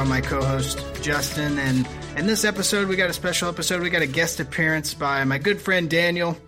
[0.00, 3.82] by my co-host, Justin, and in this episode, we got a special episode.
[3.82, 6.38] We got a guest appearance by my good friend Daniel.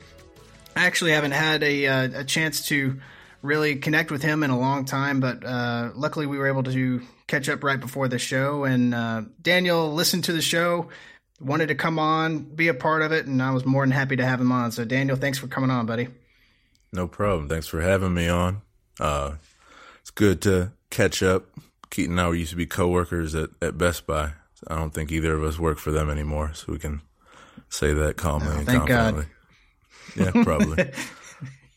[0.75, 2.99] I actually haven't had a, uh, a chance to
[3.43, 7.03] really connect with him in a long time, but uh, luckily we were able to
[7.27, 8.65] catch up right before the show.
[8.65, 10.89] And uh, Daniel listened to the show,
[11.39, 14.17] wanted to come on, be a part of it, and I was more than happy
[14.17, 14.73] to have him on.
[14.73, 16.09] So, Daniel, thanks for coming on, buddy.
[16.91, 17.51] No problem.
[17.51, 18.63] Thanks for having me on.
[18.99, 19.33] Uh,
[20.01, 21.49] it's good to catch up.
[21.93, 24.33] Keaton and I used to be coworkers at, at Best Buy.
[24.67, 27.03] I don't think either of us work for them anymore, so we can
[27.69, 29.15] say that calmly Oh, and thank God.
[29.15, 29.33] confidently.
[30.17, 30.91] Yeah, probably.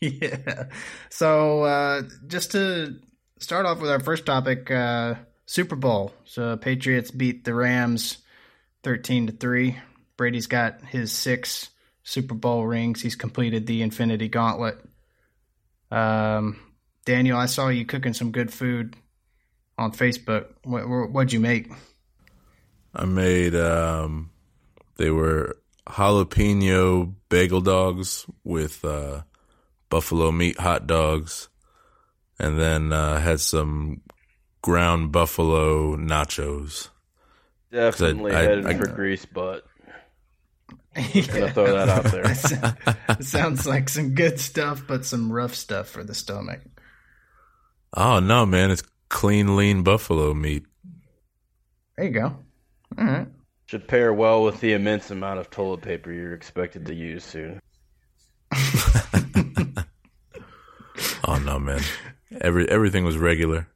[0.00, 0.64] yeah.
[1.10, 2.96] So uh, just to
[3.38, 5.14] start off with our first topic, uh,
[5.46, 6.12] Super Bowl.
[6.24, 8.18] So Patriots beat the Rams
[8.82, 9.78] thirteen to three.
[10.16, 11.68] Brady's got his six
[12.02, 13.02] Super Bowl rings.
[13.02, 14.78] He's completed the Infinity Gauntlet.
[15.90, 16.58] Um,
[17.04, 18.96] Daniel, I saw you cooking some good food
[19.78, 20.46] on Facebook.
[20.64, 21.70] What, what, what'd you make?
[22.94, 24.30] I made um,
[24.96, 29.22] they were jalapeno bagel dogs with uh,
[29.90, 31.48] buffalo meat hot dogs,
[32.38, 34.00] and then uh, had some
[34.62, 36.88] ground buffalo nachos.
[37.70, 39.66] Definitely I- headed I- for grease but
[40.96, 42.24] Gonna throw that out there.
[43.18, 46.60] it sounds like some good stuff, but some rough stuff for the stomach.
[47.94, 48.70] Oh no, man!
[48.70, 50.64] It's clean, lean buffalo meat.
[51.96, 52.36] There you go.
[52.98, 53.28] All right.
[53.66, 57.60] Should pair well with the immense amount of toilet paper you're expected to use soon.
[61.26, 61.80] Oh no, man!
[62.40, 63.66] Every everything was regular.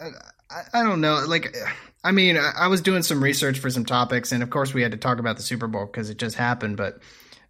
[0.00, 1.24] I, I don't know.
[1.26, 1.56] Like,
[2.02, 4.82] I mean, I, I was doing some research for some topics, and of course, we
[4.82, 6.76] had to talk about the Super Bowl because it just happened.
[6.76, 6.98] But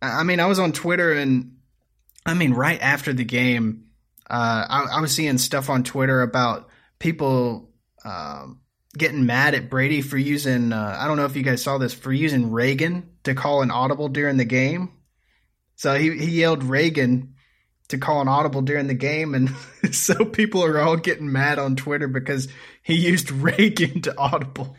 [0.03, 1.57] I I mean, I was on Twitter, and
[2.27, 3.87] I mean, right after the game,
[4.29, 6.68] uh, I, I was seeing stuff on Twitter about
[6.99, 7.71] people
[8.05, 8.61] um,
[8.97, 10.73] getting mad at Brady for using.
[10.73, 13.71] Uh, I don't know if you guys saw this for using Reagan to call an
[13.71, 14.93] audible during the game.
[15.77, 17.35] So he he yelled Reagan
[17.89, 19.51] to call an audible during the game, and
[19.95, 22.49] so people are all getting mad on Twitter because
[22.83, 24.77] he used Reagan to audible.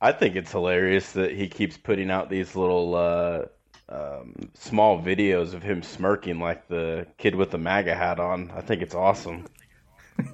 [0.00, 3.42] I think it's hilarious that he keeps putting out these little uh,
[3.88, 8.52] um, small videos of him smirking like the kid with the MAGA hat on.
[8.54, 9.46] I think it's awesome.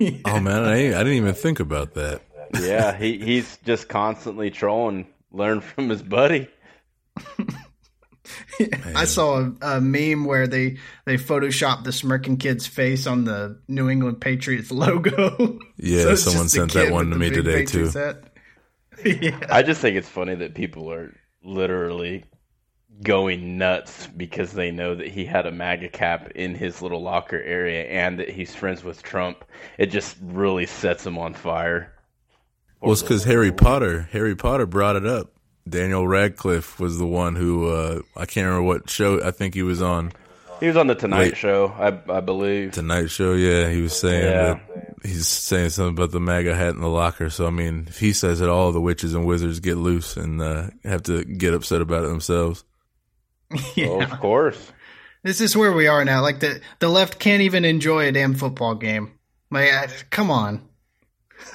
[0.24, 2.22] Oh man, I, I didn't even think about that.
[2.60, 5.06] Yeah, he, he's just constantly trolling.
[5.30, 6.48] Learn from his buddy.
[8.94, 13.60] I saw a, a meme where they they photoshopped the smirking kid's face on the
[13.68, 15.58] New England Patriots logo.
[15.76, 18.14] Yeah, it's someone sent that one to me today, Patriots too.
[19.04, 19.38] yeah.
[19.50, 22.24] I just think it's funny that people are literally
[23.02, 27.40] going nuts because they know that he had a MAGA cap in his little locker
[27.42, 29.44] area and that he's friends with Trump.
[29.78, 31.92] It just really sets him on fire.
[32.80, 34.08] Well, it's because Harry Potter.
[34.12, 35.30] Harry Potter brought it up.
[35.68, 39.22] Daniel Radcliffe was the one who uh, I can't remember what show.
[39.24, 40.12] I think he was on
[40.60, 41.36] He was on the Tonight Wait.
[41.38, 42.72] Show, I, I believe.
[42.72, 43.32] Tonight Show.
[43.32, 44.54] Yeah, he was saying Yeah.
[44.74, 47.30] that he's saying something about the MAGA hat in the locker.
[47.30, 50.40] So I mean, if he says it, all the witches and wizards get loose and
[50.42, 52.62] uh, have to get upset about it themselves.
[53.74, 53.86] Yeah.
[53.88, 54.72] Oh, of course.
[55.22, 56.20] This is where we are now.
[56.22, 59.12] Like the the left can't even enjoy a damn football game.
[59.50, 60.68] Like, I- come on.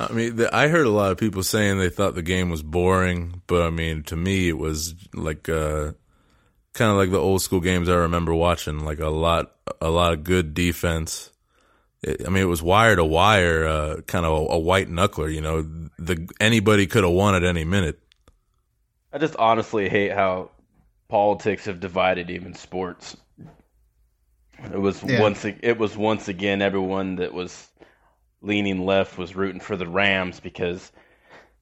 [0.00, 2.62] I mean, the, I heard a lot of people saying they thought the game was
[2.62, 5.92] boring, but I mean, to me, it was like uh,
[6.74, 8.80] kind of like the old school games I remember watching.
[8.84, 11.32] Like a lot, a lot of good defense.
[12.02, 15.34] It, I mean, it was wire to wire, uh, kind of a, a white knuckler.
[15.34, 15.62] You know,
[15.98, 17.98] the anybody could have won at any minute.
[19.12, 20.50] I just honestly hate how
[21.08, 23.16] politics have divided even sports.
[24.64, 25.20] It was Yeah.
[25.20, 27.68] once it was once again everyone that was
[28.42, 30.92] leaning left was rooting for the Rams because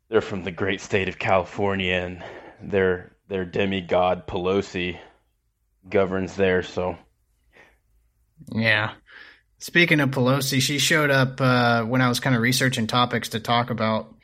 [0.08, 2.24] they're from the great state of California and
[2.70, 4.98] their their demigod Pelosi
[5.88, 6.62] governs there.
[6.62, 6.96] So
[8.52, 8.92] Yeah.
[9.58, 13.40] Speaking of Pelosi, she showed up uh, when I was kind of researching topics to
[13.40, 14.14] talk about.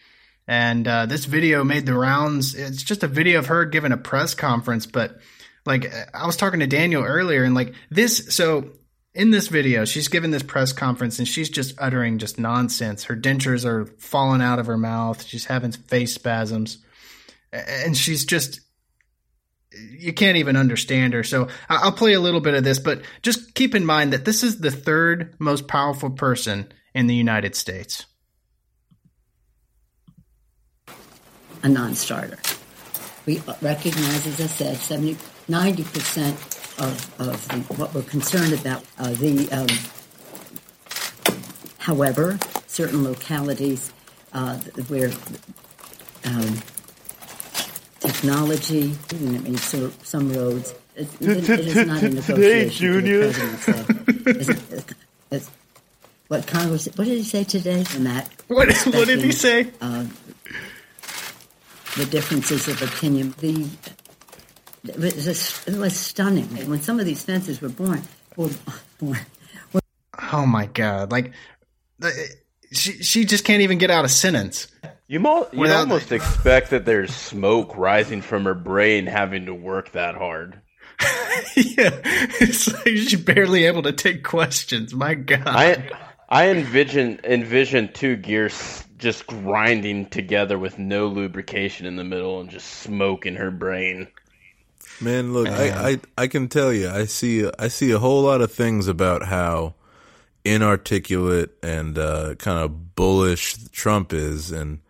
[0.46, 2.54] And uh, this video made the rounds.
[2.54, 4.86] It's just a video of her giving a press conference.
[4.86, 5.18] But
[5.64, 8.34] like, I was talking to Daniel earlier, and like this.
[8.34, 8.72] So
[9.14, 13.04] in this video, she's giving this press conference and she's just uttering just nonsense.
[13.04, 15.24] Her dentures are falling out of her mouth.
[15.24, 16.78] She's having face spasms.
[17.52, 18.60] And she's just
[19.74, 21.22] you can't even understand her.
[21.22, 24.42] So I'll play a little bit of this, but just keep in mind that this
[24.42, 28.06] is the third most powerful person in the United States.
[31.62, 32.38] A non-starter.
[33.26, 35.14] We recognize, as I said, 70,
[35.48, 36.30] 90%
[36.78, 38.84] of, of the, what we're concerned about.
[38.98, 39.68] Uh, the, um,
[41.78, 43.92] however, certain localities
[44.32, 44.56] uh,
[44.88, 45.10] where
[46.24, 46.58] um,
[48.00, 52.34] technology, I mean, so, some roads, it, it, it is not a negotiation.
[52.34, 53.32] Today, Junior.
[56.28, 56.86] What Congress?
[56.86, 57.84] What did he say today?
[57.94, 59.70] In that, what, what did he say?
[59.82, 60.06] Uh,
[61.96, 63.34] the differences of opinion.
[63.38, 63.68] The
[64.84, 68.02] it was, it was stunning when some of these fences were born.
[68.36, 68.50] Were,
[68.98, 69.20] born
[70.32, 71.10] oh my god!
[71.12, 71.32] Like
[72.72, 74.68] she she just can't even get out a sentence.
[75.08, 79.92] You mo- you'd almost expect that there's smoke rising from her brain having to work
[79.92, 80.60] that hard.
[81.56, 81.90] yeah,
[82.40, 84.94] it's like she's barely able to take questions.
[84.94, 85.42] My god.
[85.46, 85.90] I
[86.28, 92.48] I envision envision two gears just grinding together with no lubrication in the middle and
[92.48, 94.06] just smoke in her brain.
[95.00, 98.40] Man, look, I, I I can tell you, I see I see a whole lot
[98.40, 99.74] of things about how
[100.44, 104.80] inarticulate and uh, kind of bullish Trump is, and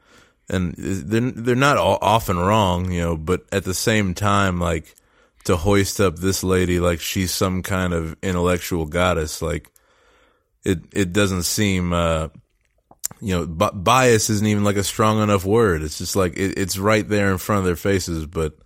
[0.48, 4.94] and they're they're not all often wrong, you know, but at the same time, like
[5.44, 9.70] to hoist up this lady like she's some kind of intellectual goddess, like
[10.64, 12.28] it it doesn't seem uh,
[13.20, 15.82] you know, b- bias isn't even like a strong enough word.
[15.82, 18.26] It's just like it, it's right there in front of their faces.
[18.26, 18.56] But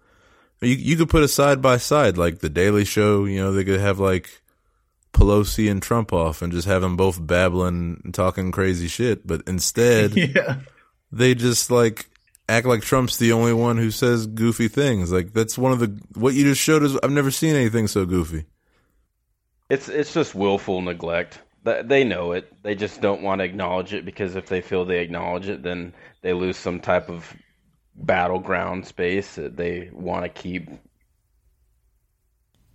[0.60, 3.24] you you could put a side by side, like the Daily Show.
[3.24, 4.42] You know, they could have like
[5.12, 9.26] Pelosi and Trump off and just have them both babbling and talking crazy shit.
[9.26, 10.60] But instead, yeah,
[11.10, 12.06] they just like
[12.48, 15.12] act like Trump's the only one who says goofy things.
[15.12, 16.96] Like that's one of the what you just showed us.
[17.02, 18.44] I've never seen anything so goofy.
[19.68, 21.40] It's it's just willful neglect.
[21.66, 22.62] They know it.
[22.62, 25.94] They just don't want to acknowledge it because if they feel they acknowledge it, then
[26.22, 27.34] they lose some type of
[27.96, 30.70] battleground space that they want to keep.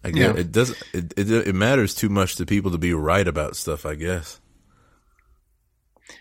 [0.04, 0.42] I guess yeah.
[0.42, 0.72] it does.
[0.94, 3.86] It, it it matters too much to people to be right about stuff.
[3.86, 4.42] I guess.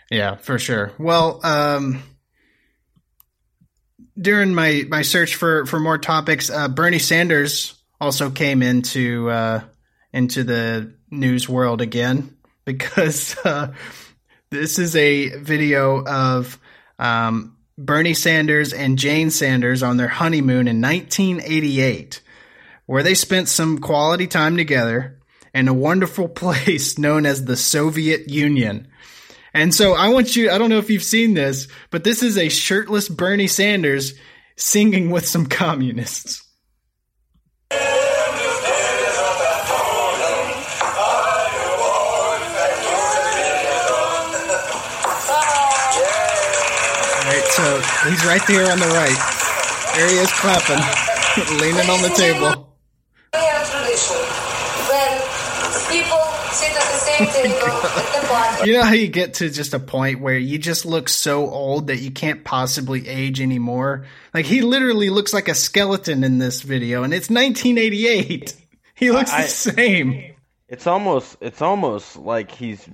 [0.08, 0.92] Yeah, for sure.
[0.96, 2.04] Well, um,
[4.16, 9.62] during my my search for for more topics, uh, Bernie Sanders also came into uh,
[10.12, 13.72] into the news world again because uh,
[14.50, 16.58] this is a video of
[16.98, 22.20] um, Bernie Sanders and Jane Sanders on their honeymoon in 1988,
[22.86, 25.20] where they spent some quality time together
[25.54, 28.88] in a wonderful place known as the Soviet Union.
[29.52, 32.38] And so I want you, I don't know if you've seen this, but this is
[32.38, 34.14] a shirtless Bernie Sanders
[34.56, 36.46] singing with some communists.
[47.78, 49.40] He's right there on the right.
[49.94, 50.76] There he is clapping,
[51.60, 52.76] leaning on the table.
[53.32, 54.16] We have tradition.
[54.90, 55.20] When
[55.90, 56.18] people
[56.50, 58.70] sit at the same table at the party.
[58.70, 61.86] You know how you get to just a point where you just look so old
[61.88, 64.06] that you can't possibly age anymore?
[64.34, 68.56] Like he literally looks like a skeleton in this video, and it's 1988.
[68.96, 70.34] He looks I, the same.
[70.68, 72.86] It's almost it's almost like he's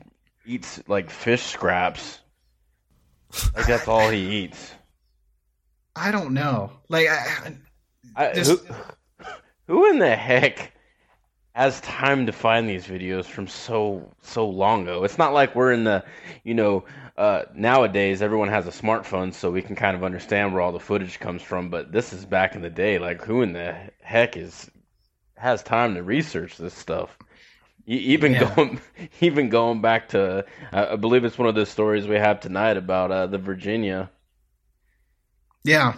[0.47, 2.21] eats like fish scraps
[3.55, 4.73] like that's all he eats.
[5.95, 6.73] I don't know.
[6.88, 7.57] Like, I,
[8.14, 8.64] I, just...
[8.66, 8.75] who,
[9.66, 10.73] who in the heck
[11.55, 15.05] has time to find these videos from so so long ago?
[15.05, 16.05] It's not like we're in the,
[16.45, 16.85] you know,
[17.16, 20.78] uh, nowadays everyone has a smartphone, so we can kind of understand where all the
[20.78, 21.71] footage comes from.
[21.71, 22.99] But this is back in the day.
[22.99, 24.71] Like, who in the heck is
[25.37, 27.16] has time to research this stuff?
[27.87, 28.55] Even yeah.
[28.55, 28.81] going,
[29.21, 33.12] even going back to, I believe it's one of the stories we have tonight about
[33.12, 34.11] uh, the Virginia.
[35.62, 35.95] Yeah,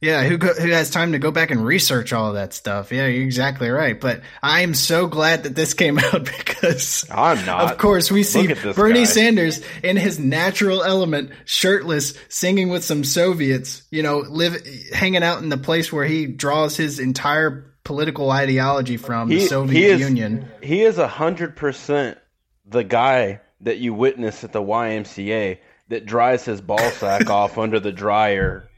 [0.00, 0.24] yeah.
[0.24, 2.92] Who go, who has time to go back and research all of that stuff?
[2.92, 4.00] Yeah, you're exactly right.
[4.00, 7.72] But I am so glad that this came out because I'm not.
[7.72, 9.04] Of course, we see Bernie guy.
[9.04, 13.82] Sanders in his natural element, shirtless, singing with some Soviets.
[13.90, 14.56] You know, live
[14.92, 19.46] hanging out in the place where he draws his entire political ideology from he, the
[19.46, 20.46] Soviet he is, Union.
[20.62, 22.18] He is a hundred percent
[22.66, 25.56] the guy that you witness at the YMCA
[25.88, 28.68] that dries his ball sack off under the dryer,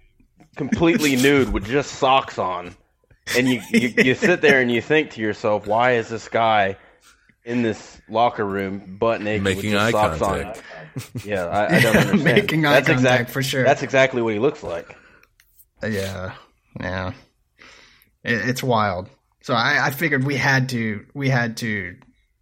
[0.54, 2.76] completely nude with just socks on,
[3.36, 6.76] and you, you you sit there and you think to yourself, why is this guy
[7.44, 10.62] in this locker room butt naked making with eye socks contact?
[10.96, 11.22] on?
[11.24, 12.24] Yeah, I, I don't understand.
[12.24, 13.64] making eye that's contact exact, for sure.
[13.64, 14.96] That's exactly what he looks like.
[15.82, 16.34] Yeah,
[16.78, 17.12] yeah.
[18.24, 19.08] It, it's wild.
[19.42, 21.96] So I, I figured we had to we had to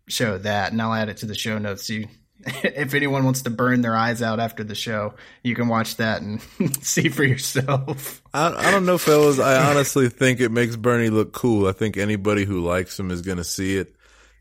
[0.08, 1.88] show that, and I'll add it to the show notes.
[1.88, 2.08] You,
[2.44, 6.22] if anyone wants to burn their eyes out after the show, you can watch that
[6.22, 6.42] and
[6.82, 8.22] see for yourself.
[8.34, 9.38] I, I don't know, fellas.
[9.38, 11.68] I honestly think it makes Bernie look cool.
[11.68, 13.94] I think anybody who likes him is going to see it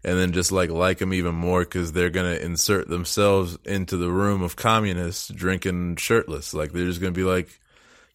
[0.03, 3.97] and then just like like him even more because they're going to insert themselves into
[3.97, 6.53] the room of communists drinking shirtless.
[6.53, 7.59] Like they're just going to be like,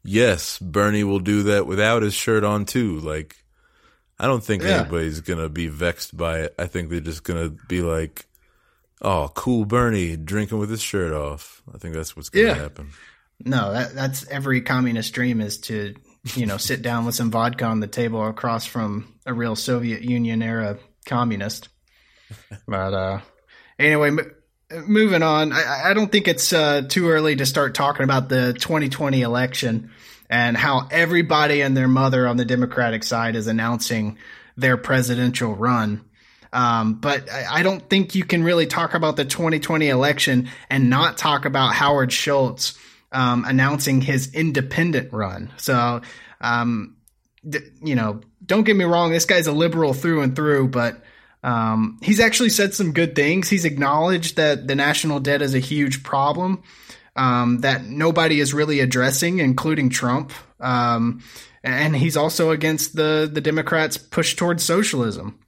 [0.04, 2.98] yes, Bernie will do that without his shirt on too.
[3.00, 3.36] Like,
[4.18, 4.80] I don't think Yeah.
[4.80, 6.54] anybody's to be vexed by it.
[6.58, 8.26] I think they're just to be like,
[9.00, 11.62] oh, cool Bernie drinking with his shirt off.
[11.74, 12.54] I think that's what's to Yeah.
[12.54, 12.90] happen.
[13.44, 15.94] No, that that's every communist dream is to
[16.36, 20.02] you know sit down with some vodka on the table across from a real Soviet
[20.02, 21.68] Union era communist.
[22.68, 23.20] But uh,
[23.80, 24.10] anyway,
[24.86, 25.52] moving on.
[25.52, 29.90] I, I don't think it's uh, too early to start talking about the 2020 election
[30.28, 34.18] and how everybody and their mother on the Democratic side is announcing
[34.56, 36.04] their presidential run.
[36.52, 40.90] Um, but I, I don't think you can really talk about the 2020 election and
[40.90, 42.78] not talk about Howard Schultz
[43.10, 45.52] um, announcing his independent run.
[45.56, 46.02] So,
[46.40, 46.96] um,
[47.82, 51.02] you know, don't get me wrong, this guy's a liberal through and through, but
[51.42, 53.48] um, he's actually said some good things.
[53.48, 56.62] He's acknowledged that the national debt is a huge problem
[57.16, 60.32] um, that nobody is really addressing, including Trump.
[60.60, 61.22] Um,
[61.64, 65.38] and he's also against the the Democrats' push towards socialism.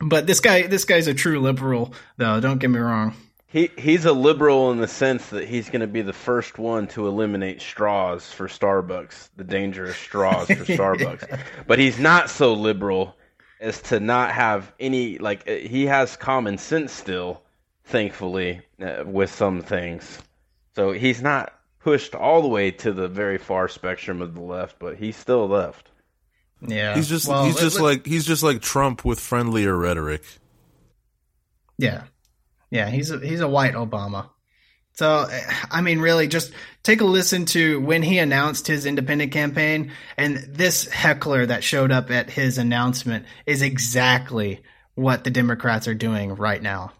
[0.00, 2.40] But this guy, this guy's a true liberal, though.
[2.40, 3.14] Don't get me wrong.
[3.46, 6.86] He he's a liberal in the sense that he's going to be the first one
[6.88, 11.40] to eliminate straws for Starbucks, the dangerous straws for Starbucks.
[11.66, 13.16] But he's not so liberal
[13.60, 17.42] as to not have any like uh, he has common sense still,
[17.84, 20.18] thankfully, uh, with some things.
[20.74, 24.78] So he's not pushed all the way to the very far spectrum of the left,
[24.78, 25.90] but he's still left.
[26.66, 29.76] Yeah, He's just Well, he's let- just let- like he's just like Trump with friendlier
[29.76, 30.22] rhetoric.
[31.78, 32.04] Yeah,
[32.70, 34.28] yeah, he's a, he's a white Obama.
[35.00, 35.26] So
[35.70, 36.52] I mean, really, just
[36.82, 41.90] take a listen to when he announced his independent campaign, and this heckler that showed
[41.90, 44.60] up at his announcement is exactly
[44.96, 46.92] what the Democrats are doing right now.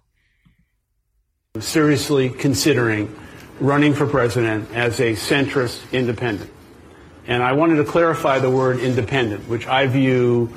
[1.58, 3.14] seriously considering
[3.60, 6.50] running for president as a centrist independent.
[7.26, 10.54] And I wanted to clarify the word independent, which I view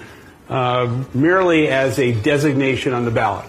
[0.48, 3.46] uh, merely as a designation on the ballot.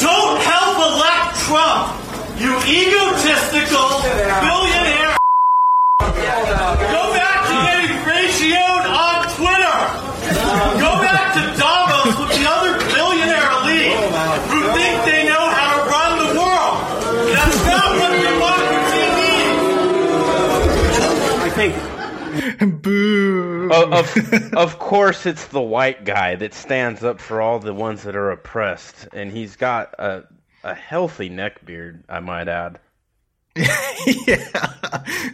[0.00, 2.09] Don't help elect Trump,
[2.40, 5.16] you egotistical billionaire.
[6.00, 9.76] Go back to getting ratioed on Twitter.
[10.80, 13.92] Go back to Davos with the other billionaire elite
[14.48, 16.80] who think they know how to run the world.
[17.36, 20.96] That's not what democracy needs.
[21.44, 21.74] I think
[22.82, 23.70] Boo!
[23.70, 28.04] of, of of course it's the white guy that stands up for all the ones
[28.04, 30.24] that are oppressed and he's got a
[30.64, 32.78] a healthy neck beard i might add
[33.56, 34.36] yeah,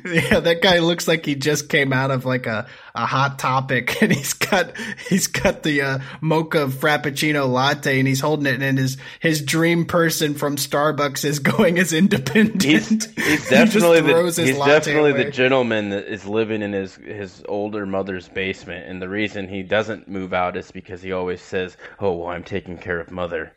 [0.06, 4.02] yeah, that guy looks like he just came out of like a, a hot topic,
[4.02, 4.72] and he's got
[5.10, 9.84] he's got the uh, mocha frappuccino latte, and he's holding it, and his his dream
[9.84, 12.62] person from Starbucks is going as independent.
[12.62, 15.24] he's he's definitely the he's definitely away.
[15.24, 19.62] the gentleman that is living in his his older mother's basement and the reason he
[19.62, 23.52] doesn't move out is because he always says oh well i'm taking care of mother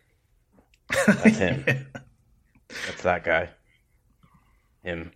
[0.89, 1.63] that's him
[2.85, 3.49] that's that guy
[4.83, 5.11] him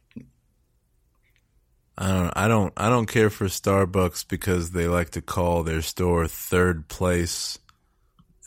[1.97, 5.81] I don't I don't I don't care for Starbucks because they like to call their
[5.81, 7.59] store third place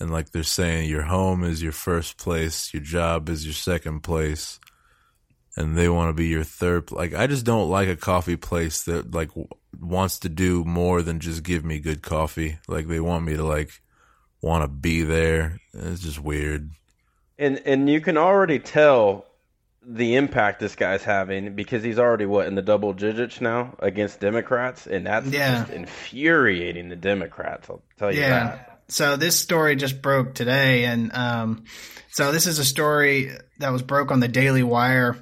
[0.00, 4.00] and like they're saying your home is your first place, your job is your second
[4.00, 4.58] place
[5.56, 8.82] and they want to be your third like I just don't like a coffee place
[8.84, 9.48] that like w-
[9.80, 12.58] wants to do more than just give me good coffee.
[12.66, 13.80] Like they want me to like
[14.42, 15.60] want to be there.
[15.72, 16.70] It's just weird.
[17.38, 19.26] And and you can already tell
[19.88, 24.18] the impact this guy's having because he's already what in the double digits now against
[24.20, 25.60] Democrats, and that's Yeah.
[25.60, 27.70] just infuriating the Democrats.
[27.70, 28.28] I'll tell you Yeah.
[28.46, 28.80] that.
[28.88, 31.64] So this story just broke today, and um,
[32.10, 35.16] so this is a story that was broke on the Daily Wire.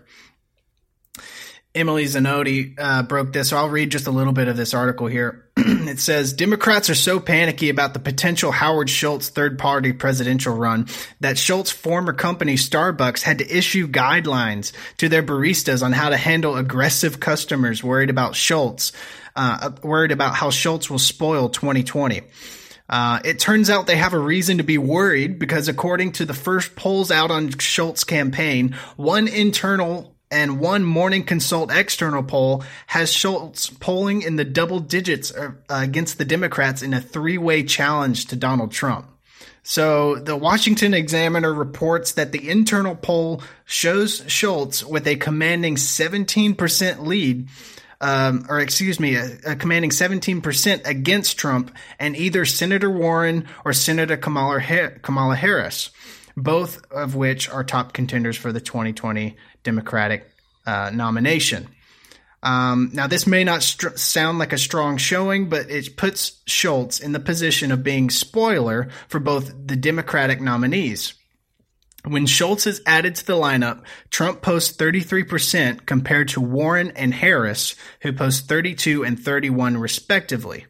[1.74, 5.08] Emily Zanotti uh, broke this, so I'll read just a little bit of this article
[5.08, 5.43] here.
[5.88, 10.88] it says Democrats are so panicky about the potential Howard Schultz third party presidential run
[11.20, 16.18] that Schultz's former company Starbucks had to issue guidelines to their baristas on how to
[16.18, 18.92] handle aggressive customers worried about Schultz,
[19.36, 22.22] uh, worried about how Schultz will spoil 2020.
[22.86, 26.34] Uh, it turns out they have a reason to be worried because according to the
[26.34, 33.12] first polls out on Schultz's campaign, one internal And one Morning Consult external poll has
[33.12, 38.26] Schultz polling in the double digits uh, against the Democrats in a three way challenge
[38.26, 39.06] to Donald Trump.
[39.62, 47.06] So the Washington Examiner reports that the internal poll shows Schultz with a commanding 17%
[47.06, 47.48] lead,
[48.00, 53.72] um, or excuse me, a, a commanding 17% against Trump and either Senator Warren or
[53.72, 54.60] Senator Kamala,
[55.00, 55.90] Kamala Harris,
[56.36, 60.30] both of which are top contenders for the 2020 Democratic
[60.66, 61.68] uh, nomination.
[62.42, 67.00] Um, now, this may not str- sound like a strong showing, but it puts Schultz
[67.00, 71.14] in the position of being spoiler for both the Democratic nominees.
[72.06, 77.76] When Schultz is added to the lineup, Trump posts 33% compared to Warren and Harris,
[78.02, 80.66] who post 32 and 31 respectively.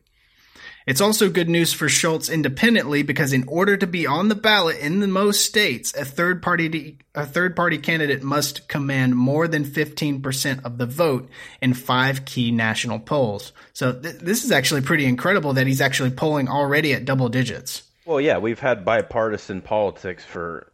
[0.87, 4.79] It's also good news for Schultz independently because in order to be on the ballot
[4.79, 9.65] in the most states, a third party a third party candidate must command more than
[9.65, 11.31] 15% of the vote
[11.63, 13.53] in five key national polls.
[13.73, 17.83] So th- this is actually pretty incredible that he's actually polling already at double digits.
[18.05, 20.71] Well, yeah, we've had bipartisan politics for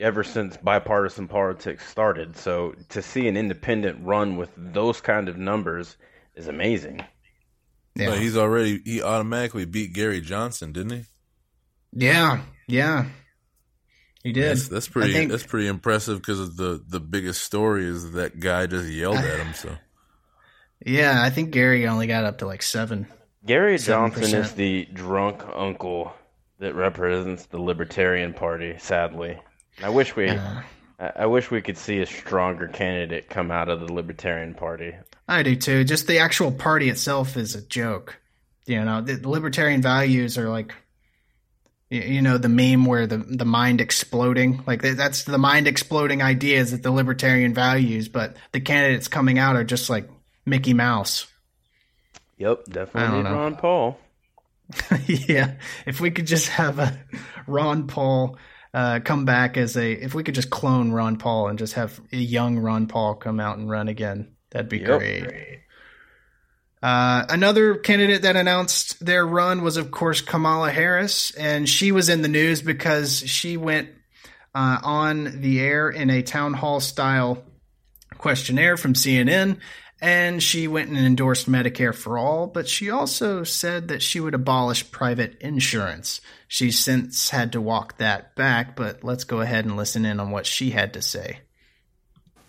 [0.00, 2.36] ever since bipartisan politics started.
[2.36, 5.96] So to see an independent run with those kind of numbers
[6.34, 7.04] is amazing.
[7.96, 8.10] Yeah.
[8.10, 11.04] No, he's already he automatically beat Gary Johnson, didn't he?
[11.92, 13.06] Yeah, yeah,
[14.22, 14.50] he did.
[14.50, 15.14] That's, that's pretty.
[15.14, 19.38] Think, that's pretty impressive because the the biggest story is that guy just yelled at
[19.38, 19.54] him.
[19.54, 19.74] So,
[20.84, 23.06] yeah, I think Gary only got up to like seven.
[23.46, 23.86] Gary 7%.
[23.86, 26.12] Johnson is the drunk uncle
[26.58, 28.74] that represents the Libertarian Party.
[28.78, 29.38] Sadly,
[29.82, 30.28] I wish we.
[30.28, 30.62] Uh,
[30.98, 34.94] I wish we could see a stronger candidate come out of the Libertarian Party.
[35.28, 35.84] I do too.
[35.84, 38.18] Just the actual party itself is a joke.
[38.64, 40.74] You know, the, the libertarian values are like,
[41.90, 44.64] you know, the meme where the the mind exploding.
[44.66, 49.54] Like that's the mind exploding ideas that the libertarian values, but the candidates coming out
[49.54, 50.08] are just like
[50.46, 51.26] Mickey Mouse.
[52.38, 53.98] Yep, definitely Ron Paul.
[55.06, 55.54] yeah,
[55.86, 56.98] if we could just have a
[57.46, 58.36] Ron Paul
[58.76, 61.98] uh, come back as a, if we could just clone Ron Paul and just have
[62.12, 64.98] a young Ron Paul come out and run again, That'd be yep.
[64.98, 65.62] great.
[66.82, 72.08] Uh, another candidate that announced their run was, of course, Kamala Harris, and she was
[72.08, 73.88] in the news because she went
[74.54, 77.42] uh, on the air in a town hall style
[78.18, 79.58] questionnaire from CNN,
[80.00, 84.34] and she went and endorsed Medicare for all, but she also said that she would
[84.34, 86.20] abolish private insurance.
[86.48, 90.30] She's since had to walk that back, but let's go ahead and listen in on
[90.30, 91.40] what she had to say.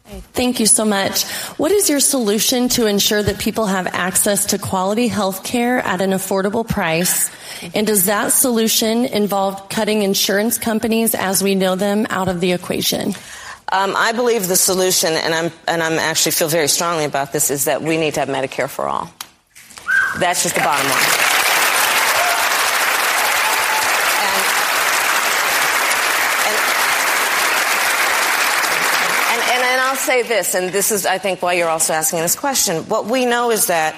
[0.07, 1.25] Thank you so much.
[1.57, 5.99] What is your solution to ensure that people have access to quality health care at
[5.99, 7.29] an affordable price?
[7.75, 12.53] And does that solution involve cutting insurance companies as we know them out of the
[12.53, 13.15] equation?
[13.69, 17.51] Um, I believe the solution, and I'm and I'm actually feel very strongly about this,
[17.51, 19.09] is that we need to have Medicare for all.
[20.19, 20.95] That's just the bottom line.
[26.47, 26.61] And,
[29.33, 32.19] and, and, and I'll say this, and this is, I think, why you're also asking
[32.19, 32.83] this question.
[32.85, 33.95] What we know is that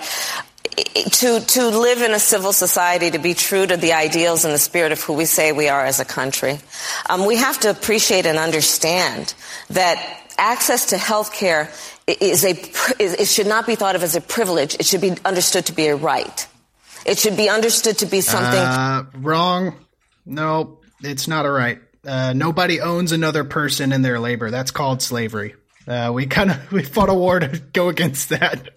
[0.83, 4.59] to, to live in a civil society, to be true to the ideals and the
[4.59, 6.59] spirit of who we say we are as a country,
[7.09, 9.33] um, we have to appreciate and understand
[9.69, 9.97] that
[10.37, 11.69] access to health care
[12.07, 12.51] is a,
[13.01, 14.75] is, it should not be thought of as a privilege.
[14.75, 16.47] It should be understood to be a right.
[17.05, 18.59] It should be understood to be something.
[18.59, 19.75] Uh, wrong.
[20.25, 21.79] No, it's not a right.
[22.05, 24.51] Uh, nobody owns another person in their labor.
[24.51, 25.55] That's called slavery.
[25.87, 28.69] Uh, we kind of we fought a war to go against that.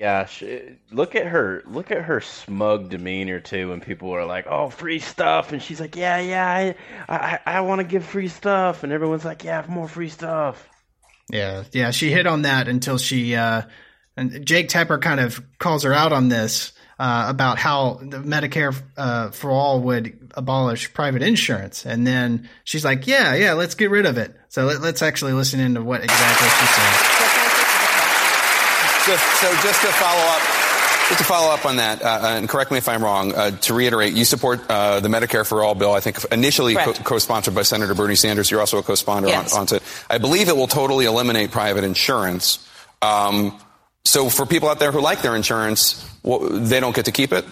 [0.00, 1.62] Yeah, she, look at her.
[1.66, 3.68] Look at her smug demeanor too.
[3.68, 6.72] When people are like, "Oh, free stuff," and she's like, "Yeah, yeah,
[7.06, 10.66] I, I, I want to give free stuff," and everyone's like, "Yeah, more free stuff."
[11.30, 11.90] Yeah, yeah.
[11.90, 13.60] She hit on that until she uh,
[14.16, 18.74] and Jake Tapper kind of calls her out on this uh, about how the Medicare
[18.96, 23.90] uh, for all would abolish private insurance, and then she's like, "Yeah, yeah, let's get
[23.90, 27.29] rid of it." So let, us actually listen into what exactly she said.
[29.10, 30.40] Just, so just to follow up.
[31.08, 33.74] Just to follow up on that, uh, and correct me if I'm wrong, uh, to
[33.74, 37.62] reiterate, you support uh, the Medicare for All bill, I think initially co- sponsored by
[37.62, 38.52] Senator Bernie Sanders.
[38.52, 39.52] You're also a co-sponsor yes.
[39.52, 39.82] on, on it.
[40.08, 42.64] I believe it will totally eliminate private insurance.
[43.02, 43.58] Um,
[44.04, 47.32] so for people out there who like their insurance, well, they don't get to keep
[47.32, 47.44] it?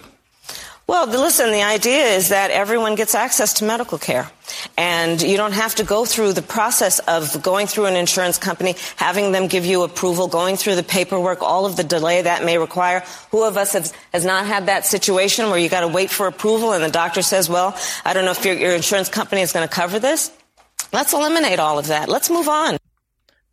[0.89, 4.27] Well, listen, the idea is that everyone gets access to medical care.
[4.75, 8.73] And you don't have to go through the process of going through an insurance company,
[8.95, 12.57] having them give you approval, going through the paperwork, all of the delay that may
[12.57, 13.03] require.
[13.29, 16.25] Who of us has, has not had that situation where you got to wait for
[16.25, 19.53] approval and the doctor says, well, I don't know if your, your insurance company is
[19.53, 20.31] going to cover this?
[20.91, 22.09] Let's eliminate all of that.
[22.09, 22.79] Let's move on.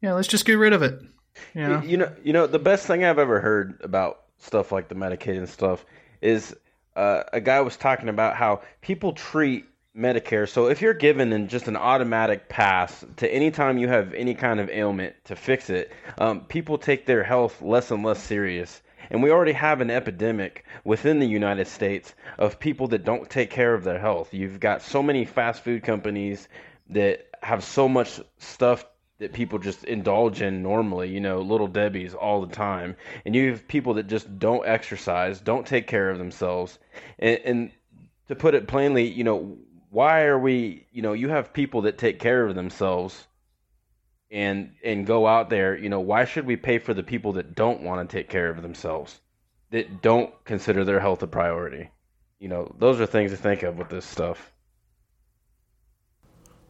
[0.01, 1.03] yeah, let's just get rid of it.
[1.53, 4.88] You know, you know, you know, the best thing I've ever heard about stuff like
[4.88, 5.85] the Medicaid and stuff
[6.22, 6.57] is
[6.96, 10.48] uh, a guy was talking about how people treat Medicare.
[10.48, 14.35] So if you're given in just an automatic pass to any time you have any
[14.35, 18.82] kind of ailment to fix it, um, people take their health less and less serious.
[19.11, 23.50] And we already have an epidemic within the United States of people that don't take
[23.50, 24.35] care of their health.
[24.35, 26.48] You've got so many fast food companies
[26.90, 28.85] that have so much stuff
[29.18, 32.96] that people just indulge in normally, you know, little Debbie's all the time.
[33.24, 36.79] And you have people that just don't exercise, don't take care of themselves.
[37.18, 37.70] And, and
[38.29, 39.57] to put it plainly, you know,
[39.90, 43.26] why are we, you know, you have people that take care of themselves
[44.31, 47.55] and and go out there, you know, why should we pay for the people that
[47.55, 49.20] don't want to take care of themselves?
[49.70, 51.90] That don't consider their health a priority?
[52.38, 54.52] You know, those are things to think of with this stuff.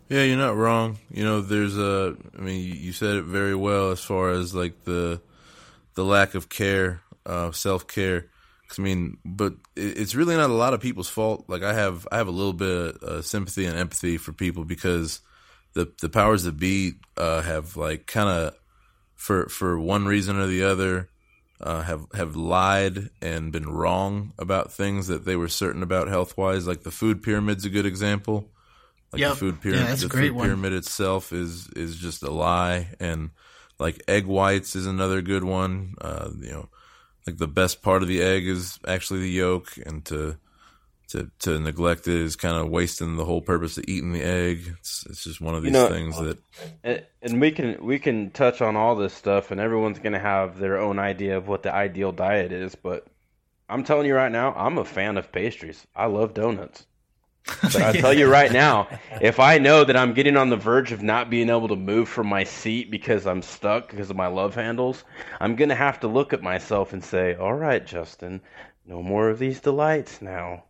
[0.09, 0.99] Yeah, you're not wrong.
[1.11, 2.17] You know, there's a.
[2.39, 5.21] I mean, you said it very well as far as like the
[5.95, 8.27] the lack of care, uh, self care.
[8.79, 11.45] I mean, but it's really not a lot of people's fault.
[11.49, 14.65] Like I have, I have a little bit of uh, sympathy and empathy for people
[14.65, 15.21] because
[15.75, 18.55] the the powers that be uh, have like kind of
[19.15, 21.09] for for one reason or the other
[21.61, 26.37] uh, have have lied and been wrong about things that they were certain about health
[26.37, 26.67] wise.
[26.67, 28.51] Like the food pyramid's a good example.
[29.13, 29.25] Like Yep.
[29.25, 30.57] the food pyramid, Yeah, that's a the great food one.
[30.57, 33.31] pyramid itself is is just a lie, and
[33.79, 35.95] like egg whites is another good one.
[36.01, 36.69] Uh, you know,
[37.27, 40.39] like the best part of the egg is actually the yolk, and to
[41.11, 44.75] to to neglect it is kind of wasting the whole purpose of eating the egg.
[44.81, 46.39] It's it's just one of these You know, things that
[46.83, 50.19] And, and we can we can touch on all this stuff, and everyone's going to
[50.19, 52.75] have their own idea of what the ideal diet is.
[52.75, 53.07] But
[53.69, 55.87] I'm telling you right now, I'm a fan of pastries.
[55.97, 56.87] I love donuts.
[57.63, 58.89] But I'll tell you right now,
[59.21, 62.09] if I know that I'm getting on the verge of not being able to move
[62.09, 65.05] from my seat because I'm stuck because of my love handles,
[65.41, 68.41] I'm going to have to look at myself and say, all right, Justin,
[68.85, 70.65] no more of these delights now.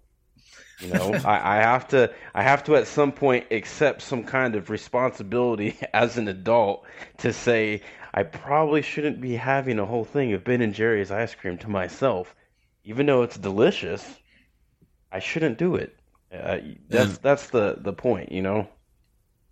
[0.80, 4.54] You know, I, I have to I have to at some point accept some kind
[4.54, 6.84] of responsibility as an adult
[7.18, 11.34] to say I probably shouldn't be having a whole thing of Ben and Jerry's ice
[11.34, 12.34] cream to myself,
[12.84, 14.04] even though it's delicious.
[15.12, 15.96] I shouldn't do it.
[16.36, 18.68] Uh, that's that's the the point, you know.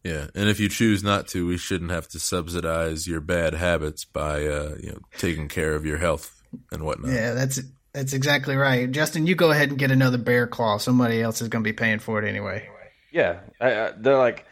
[0.03, 4.05] Yeah, and if you choose not to, we shouldn't have to subsidize your bad habits
[4.05, 7.13] by uh, you know taking care of your health and whatnot.
[7.13, 7.61] Yeah, that's
[7.93, 8.91] that's exactly right.
[8.91, 10.79] Justin, you go ahead and get another bear claw.
[10.79, 12.69] Somebody else is going to be paying for it anyway.
[13.13, 14.45] Yeah, I, I, they're like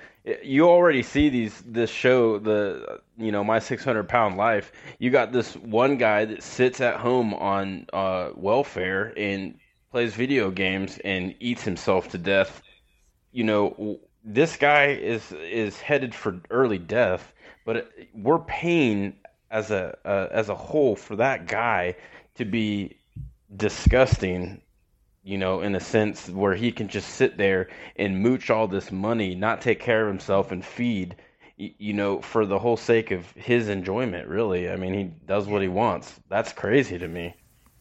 [0.42, 4.72] you already see these this show the you know my 600 pound life.
[4.98, 9.58] You got this one guy that sits at home on uh, welfare and
[9.92, 12.62] plays video games and eats himself to death.
[13.30, 17.32] You know this guy is is headed for early death,
[17.64, 19.14] but we're paying
[19.50, 21.94] as a uh, as a whole for that guy
[22.36, 22.96] to be
[23.54, 24.62] disgusting
[25.24, 28.90] you know, in a sense where he can just sit there and mooch all this
[28.90, 31.14] money, not take care of himself and feed,
[31.56, 34.68] you know, for the whole sake of his enjoyment, really.
[34.68, 36.18] I mean, he does what he wants.
[36.28, 37.34] That's crazy to me.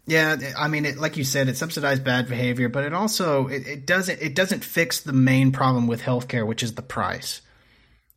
[0.05, 3.67] Yeah, I mean, it, like you said, it subsidized bad behavior, but it also it,
[3.67, 7.41] it doesn't it doesn't fix the main problem with healthcare, which is the price.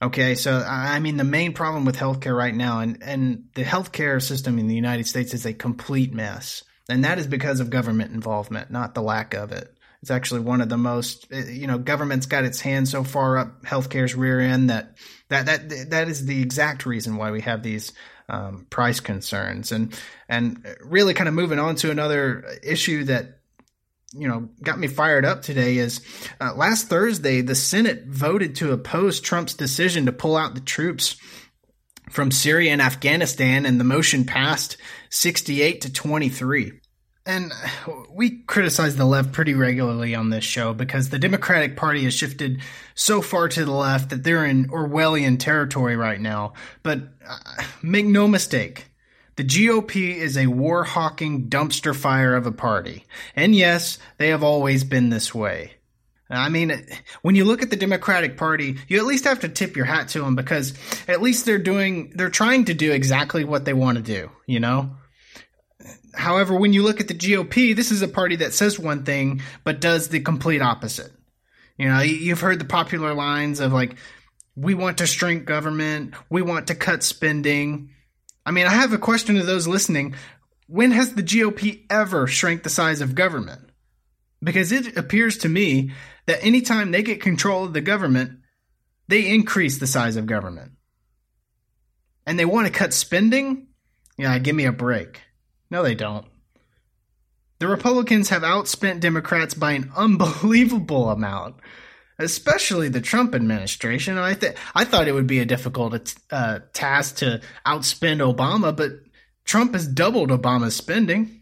[0.02, 4.20] Okay, so I mean, the main problem with healthcare right now, and and the healthcare
[4.20, 8.12] system in the United States is a complete mess, and that is because of government
[8.12, 9.74] involvement, not the lack of it.
[10.02, 13.38] It's actually one of the most, eh, you know, government's got its hand so far
[13.38, 14.96] up healthcare's rear end that
[15.28, 17.92] that that that is the exact reason why we have these
[18.28, 23.38] um, price concerns, and and really kind of moving on to another issue that
[24.12, 26.00] you know got me fired up today is
[26.40, 31.16] uh, last Thursday the Senate voted to oppose Trump's decision to pull out the troops
[32.10, 34.76] from Syria and Afghanistan, and the motion passed
[35.10, 36.80] 68 to 23.
[37.26, 37.52] And
[38.10, 42.60] we criticize the left pretty regularly on this show because the Democratic Party has shifted
[42.94, 46.52] so far to the left that they're in Orwellian territory right now.
[46.82, 47.38] But uh,
[47.82, 48.90] make no mistake,
[49.36, 53.06] the GOP is a war hawking dumpster fire of a party.
[53.34, 55.72] And yes, they have always been this way.
[56.28, 56.86] I mean,
[57.22, 60.08] when you look at the Democratic Party, you at least have to tip your hat
[60.08, 60.74] to them because
[61.06, 64.60] at least they're doing, they're trying to do exactly what they want to do, you
[64.60, 64.96] know?
[66.16, 69.42] However, when you look at the GOP, this is a party that says one thing
[69.64, 71.12] but does the complete opposite.
[71.76, 73.96] You know, you- you've heard the popular lines of like,
[74.56, 77.90] we want to shrink government, we want to cut spending.
[78.46, 80.14] I mean, I have a question to those listening.
[80.66, 83.70] When has the GOP ever shrank the size of government?
[84.42, 85.92] Because it appears to me
[86.26, 88.38] that anytime they get control of the government,
[89.08, 90.72] they increase the size of government.
[92.26, 93.66] and they want to cut spending.
[94.16, 95.20] Yeah, give me a break.
[95.70, 96.26] No, they don't.
[97.58, 101.56] The Republicans have outspent Democrats by an unbelievable amount,
[102.18, 104.18] especially the Trump administration.
[104.18, 108.92] I th- I thought it would be a difficult uh, task to outspend Obama, but
[109.44, 111.40] Trump has doubled Obama's spending.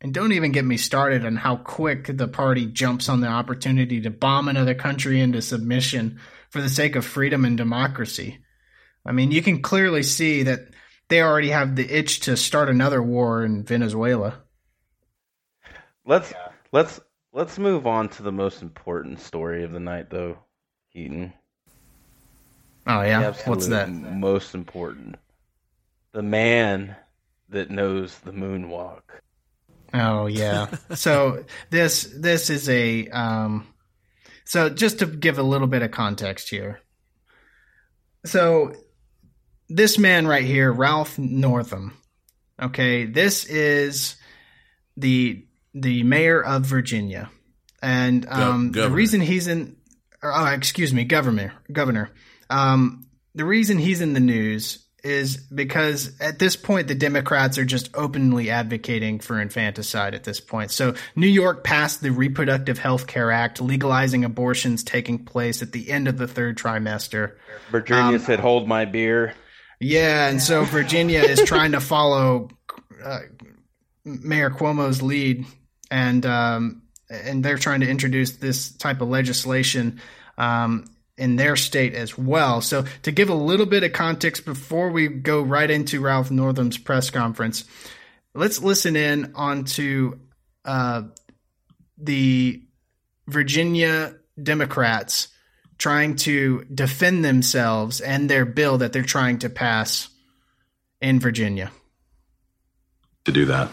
[0.00, 4.02] And don't even get me started on how quick the party jumps on the opportunity
[4.02, 6.20] to bomb another country into submission
[6.50, 8.38] for the sake of freedom and democracy.
[9.06, 10.68] I mean, you can clearly see that
[11.08, 14.42] they already have the itch to start another war in Venezuela.
[16.06, 16.48] Let's yeah.
[16.72, 17.00] let's
[17.32, 20.38] let's move on to the most important story of the night, though,
[20.88, 21.32] Heaton.
[22.86, 23.90] Oh yeah, what's that?
[23.90, 25.16] Most important,
[26.12, 26.96] the man
[27.48, 29.02] that knows the moonwalk.
[29.94, 30.74] Oh yeah.
[30.94, 33.66] so this this is a um,
[34.44, 36.80] so just to give a little bit of context here.
[38.26, 38.74] So
[39.68, 41.96] this man right here, Ralph Northam.
[42.60, 44.16] Okay, this is
[44.96, 47.30] the the mayor of Virginia,
[47.82, 49.76] and um, the reason he's in,
[50.22, 52.10] or, oh, excuse me, governor, governor.
[52.48, 57.64] Um, the reason he's in the news is because at this point the Democrats are
[57.64, 60.70] just openly advocating for infanticide at this point.
[60.70, 65.90] So New York passed the Reproductive Health Care Act, legalizing abortions taking place at the
[65.90, 67.34] end of the third trimester.
[67.70, 69.34] Virginia um, said, "Hold my beer."
[69.80, 72.48] Yeah, and so Virginia is trying to follow
[73.02, 73.20] uh,
[74.04, 75.46] Mayor Cuomo's lead
[75.90, 80.00] and um, and they're trying to introduce this type of legislation
[80.38, 82.60] um, in their state as well.
[82.60, 86.78] So to give a little bit of context before we go right into Ralph Northam's
[86.78, 87.64] press conference,
[88.34, 90.18] let's listen in onto
[90.64, 91.02] uh,
[91.98, 92.62] the
[93.28, 95.28] Virginia Democrats
[95.78, 100.08] trying to defend themselves and their bill that they're trying to pass
[101.00, 101.70] in Virginia.
[103.24, 103.70] To do that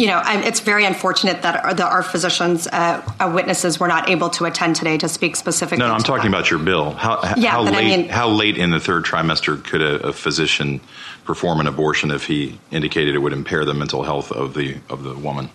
[0.00, 4.08] you know, it's very unfortunate that our, the, our physicians, uh, uh, witnesses, were not
[4.08, 5.78] able to attend today to speak specifically.
[5.78, 6.38] No, no I'm talking that.
[6.38, 6.92] about your bill.
[6.92, 7.74] How, yeah, how late?
[7.74, 10.80] I mean, how late in the third trimester could a, a, physician
[11.24, 15.02] perform an abortion if he indicated it would impair the mental health of the of
[15.02, 15.50] the woman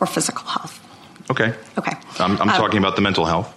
[0.00, 0.79] or physical health?
[1.30, 1.54] Okay.
[1.78, 1.92] Okay.
[2.18, 3.54] I'm, I'm um, talking about the mental health.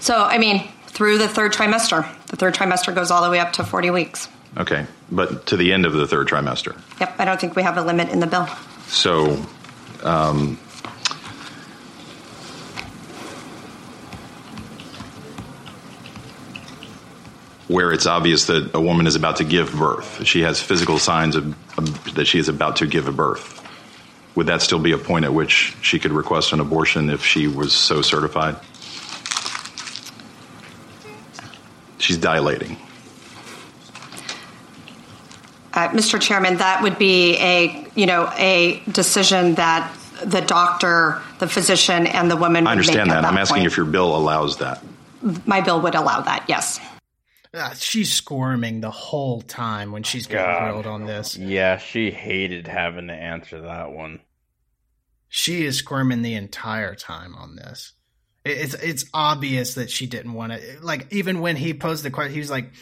[0.00, 3.52] So, I mean, through the third trimester, the third trimester goes all the way up
[3.54, 4.28] to 40 weeks.
[4.56, 6.80] Okay, but to the end of the third trimester.
[7.00, 8.46] Yep, I don't think we have a limit in the bill.
[8.86, 9.42] So,
[10.04, 10.58] um,
[17.66, 21.34] where it's obvious that a woman is about to give birth, she has physical signs
[21.34, 23.63] of, of, that she is about to give a birth.
[24.34, 27.46] Would that still be a point at which she could request an abortion if she
[27.46, 28.56] was so certified?
[31.98, 32.76] She's dilating.
[35.72, 36.20] Uh, Mr.
[36.20, 39.92] Chairman, that would be a you know a decision that
[40.24, 42.66] the doctor, the physician, and the woman.
[42.66, 43.22] I understand that.
[43.22, 43.24] that.
[43.24, 44.82] I'm asking if your bill allows that.
[45.46, 46.44] My bill would allow that.
[46.48, 46.78] Yes.
[47.54, 50.70] Uh, she's squirming the whole time when she's getting God.
[50.70, 51.36] grilled on this.
[51.36, 54.20] Yeah, she hated having to answer that one.
[55.28, 57.92] She is squirming the entire time on this.
[58.44, 60.60] It's it's obvious that she didn't want to.
[60.82, 62.72] Like even when he posed the question, he was like,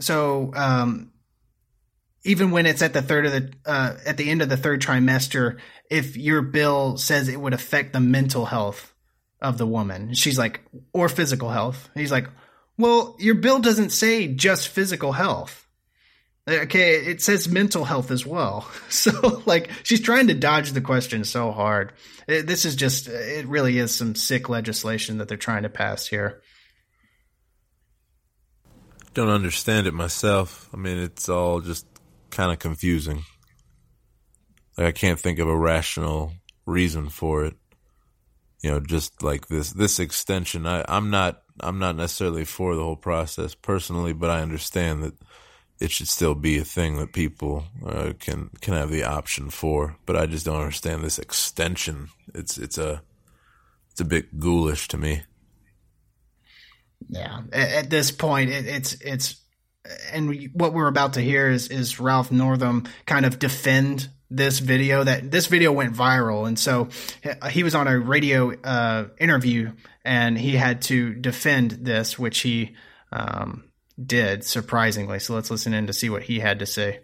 [0.00, 1.12] "So, um,
[2.24, 4.80] even when it's at the third of the uh, at the end of the third
[4.80, 5.58] trimester,
[5.90, 8.94] if your bill says it would affect the mental health
[9.40, 11.90] of the woman, she's like, or physical health.
[11.94, 12.28] He's like,
[12.78, 15.66] well, your bill doesn't say just physical health.
[16.46, 18.68] Uh, okay, it says mental health as well.
[18.90, 21.92] So, like, she's trying to dodge the question so hard.
[22.28, 25.68] It, this is just, uh, it really is some sick legislation that they're trying to
[25.68, 26.42] pass here.
[29.14, 30.68] Don't understand it myself.
[30.72, 31.86] I mean, it's all just
[32.30, 33.24] kind of confusing.
[34.76, 36.32] Like I can't think of a rational
[36.66, 37.54] reason for it.
[38.62, 40.66] You know, just like this this extension.
[40.66, 45.14] I, I'm not I'm not necessarily for the whole process personally, but I understand that
[45.80, 49.96] it should still be a thing that people uh, can can have the option for.
[50.06, 52.08] But I just don't understand this extension.
[52.34, 53.02] It's it's a
[53.90, 55.22] it's a bit ghoulish to me.
[57.08, 59.40] Yeah, at, this point, it, it's it's
[60.12, 65.04] and what we're about to hear is is Ralph Northam kind of defend this video
[65.04, 66.88] that this video went viral and so
[67.50, 69.70] he was on a radio uh, interview
[70.04, 72.76] and he had to defend this which he
[73.12, 73.64] um,
[74.04, 75.18] did surprisingly.
[75.18, 77.00] So let's listen in to see what he had to say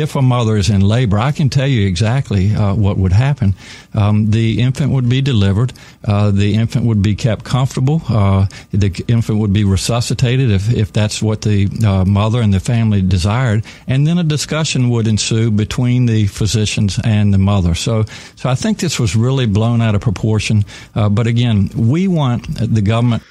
[0.00, 3.54] if a mother is in labor, I can tell you exactly uh, what would happen.
[3.94, 5.72] Um, the infant would be delivered.
[6.04, 8.02] Uh, the infant would be kept comfortable.
[8.08, 12.60] Uh, the infant would be resuscitated if, if that's what the uh, mother and the
[12.60, 13.64] family desired.
[13.86, 17.74] And then a discussion would ensue between the physicians and the mother.
[17.74, 18.04] So,
[18.36, 20.64] so I think this was really blown out of proportion.
[20.94, 23.22] Uh, but again, we want the government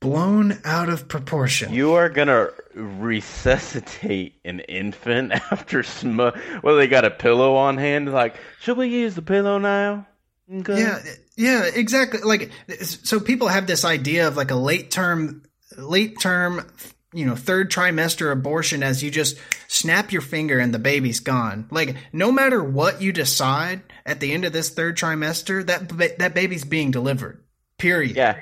[0.00, 1.72] blown out of proportion.
[1.72, 6.18] You are gonna resuscitate an infant after sm.
[6.62, 8.12] Well, they got a pillow on hand.
[8.12, 10.06] Like, should we use the pillow now?
[10.52, 10.80] Okay.
[10.80, 11.02] Yeah,
[11.36, 12.20] yeah, exactly.
[12.20, 15.42] Like, so people have this idea of like a late term,
[15.76, 16.66] late term,
[17.12, 21.66] you know, third trimester abortion as you just snap your finger and the baby's gone.
[21.70, 26.34] Like, no matter what you decide at the end of this third trimester, that that
[26.34, 27.42] baby's being delivered.
[27.76, 28.16] Period.
[28.16, 28.38] Yeah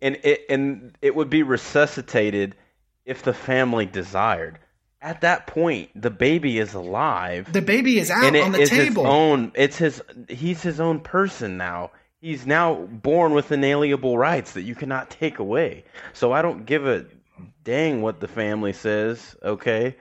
[0.00, 2.54] and it and it would be resuscitated
[3.04, 4.58] if the family desired.
[5.00, 7.52] At that point, the baby is alive.
[7.52, 9.04] The baby is out and on the is table.
[9.04, 10.02] His own, it's his.
[10.28, 11.92] He's his own person now.
[12.20, 15.84] He's now born with inalienable rights that you cannot take away.
[16.12, 17.06] So I don't give a
[17.62, 19.36] dang what the family says.
[19.42, 19.96] Okay,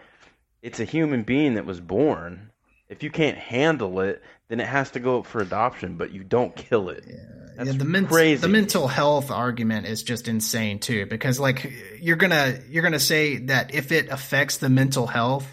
[0.62, 2.50] it's a human being that was born.
[2.88, 5.98] If you can't handle it, then it has to go up for adoption.
[5.98, 7.04] But you don't kill it.
[7.06, 7.45] Yeah.
[7.58, 8.06] Yeah, the men-.
[8.06, 13.38] The mental health argument is just insane too, because like you're gonna you're gonna say
[13.38, 15.48] that if it affects the mental health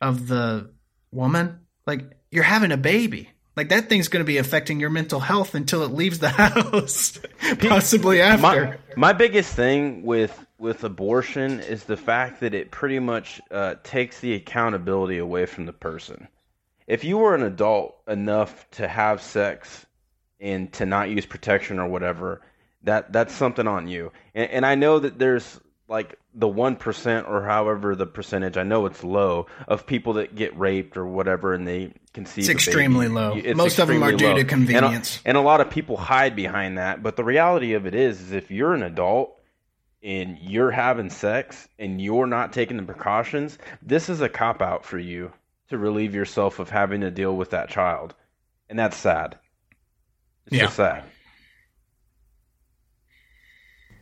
[0.00, 0.70] of the
[1.10, 3.28] woman, like you're having a baby.
[3.54, 7.20] Like that thing's going to be affecting your mental health until it leaves the house,
[7.58, 8.80] possibly after.
[8.96, 13.74] My, my, biggest thing with with abortion is the fact that it pretty much uh,
[13.82, 16.28] takes the accountability away from the person.
[16.86, 19.84] If you were an adult enough to have sex
[20.42, 22.42] and to not use protection or whatever,
[22.82, 24.12] that that's something on you.
[24.34, 28.56] And, and I know that there's like the one percent or however the percentage.
[28.56, 32.44] I know it's low of people that get raped or whatever, and they conceive.
[32.44, 33.34] It's extremely low.
[33.36, 34.34] It's Most extremely of them are due low.
[34.36, 37.02] to convenience, and a, and a lot of people hide behind that.
[37.02, 39.38] But the reality of it is, is if you're an adult
[40.02, 44.84] and you're having sex and you're not taking the precautions, this is a cop out
[44.84, 45.30] for you
[45.68, 48.14] to relieve yourself of having to deal with that child,
[48.68, 49.38] and that's sad.
[50.46, 50.62] It's yeah.
[50.64, 51.06] just that.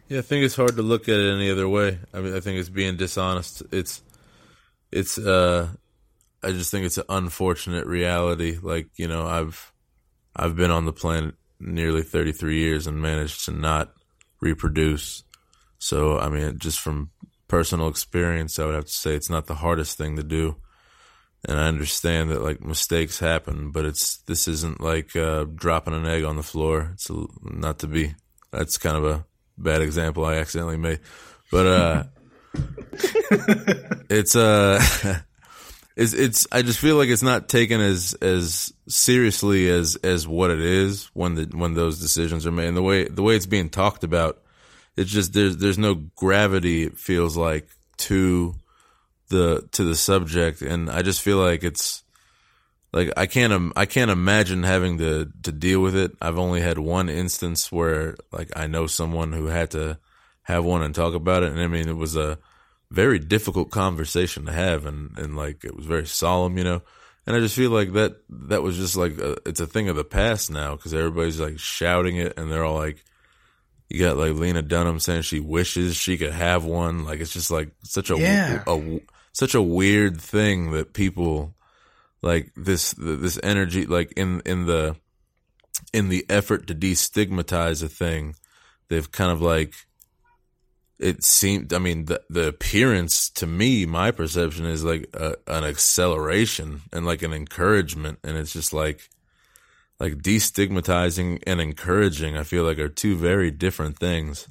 [0.09, 1.99] Yeah, I think it's hard to look at it any other way.
[2.13, 3.63] I mean, I think it's being dishonest.
[3.71, 4.03] It's,
[4.91, 5.69] it's, uh,
[6.43, 8.59] I just think it's an unfortunate reality.
[8.61, 9.73] Like, you know, I've,
[10.35, 13.93] I've been on the planet nearly 33 years and managed to not
[14.41, 15.23] reproduce.
[15.79, 17.11] So, I mean, just from
[17.47, 20.57] personal experience, I would have to say it's not the hardest thing to do
[21.49, 26.07] and I understand that like mistakes happen, but it's this isn't like uh, dropping an
[26.07, 26.91] egg on the floor.
[26.95, 28.15] It's a, not to be.
[28.51, 29.25] That's kind of a
[29.57, 31.01] bad example I accidentally made,
[31.51, 32.05] but uh,
[34.11, 34.83] it's uh,
[35.97, 36.47] it's it's.
[36.53, 41.11] I just feel like it's not taken as as seriously as as what it is
[41.15, 42.69] when the when those decisions are made.
[42.69, 44.43] And the way the way it's being talked about,
[44.95, 46.83] it's just there's there's no gravity.
[46.83, 48.55] It feels like to
[49.31, 52.03] the to the subject, and I just feel like it's
[52.93, 56.13] like I can't I can't imagine having to to deal with it.
[56.21, 59.99] I've only had one instance where like I know someone who had to
[60.43, 62.39] have one and talk about it, and I mean it was a
[62.91, 66.83] very difficult conversation to have, and and like it was very solemn, you know.
[67.27, 69.97] And I just feel like that that was just like a, it's a thing of
[69.97, 73.05] the past now because everybody's like shouting it, and they're all like.
[73.93, 77.05] You got like Lena Dunham saying she wishes she could have one.
[77.05, 78.63] Like it's just like such a, yeah.
[78.65, 79.01] a, a
[79.33, 81.55] such a weird thing that people
[82.23, 84.97] like this this energy like in in the
[85.93, 88.35] in the effort to destigmatize a thing
[88.89, 89.75] they've kind of like
[90.99, 95.65] it seemed i mean the the appearance to me my perception is like a, an
[95.65, 98.19] acceleration and like an encouragement.
[98.23, 99.09] And it's just like
[99.99, 104.49] like destigmatizing and encouraging i feel like are two very different things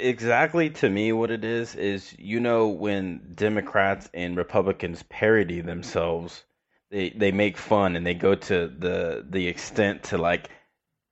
[0.00, 6.44] exactly to me what it is is you know when Democrats and Republicans parody themselves,
[6.90, 10.50] they they make fun and they go to the the extent to like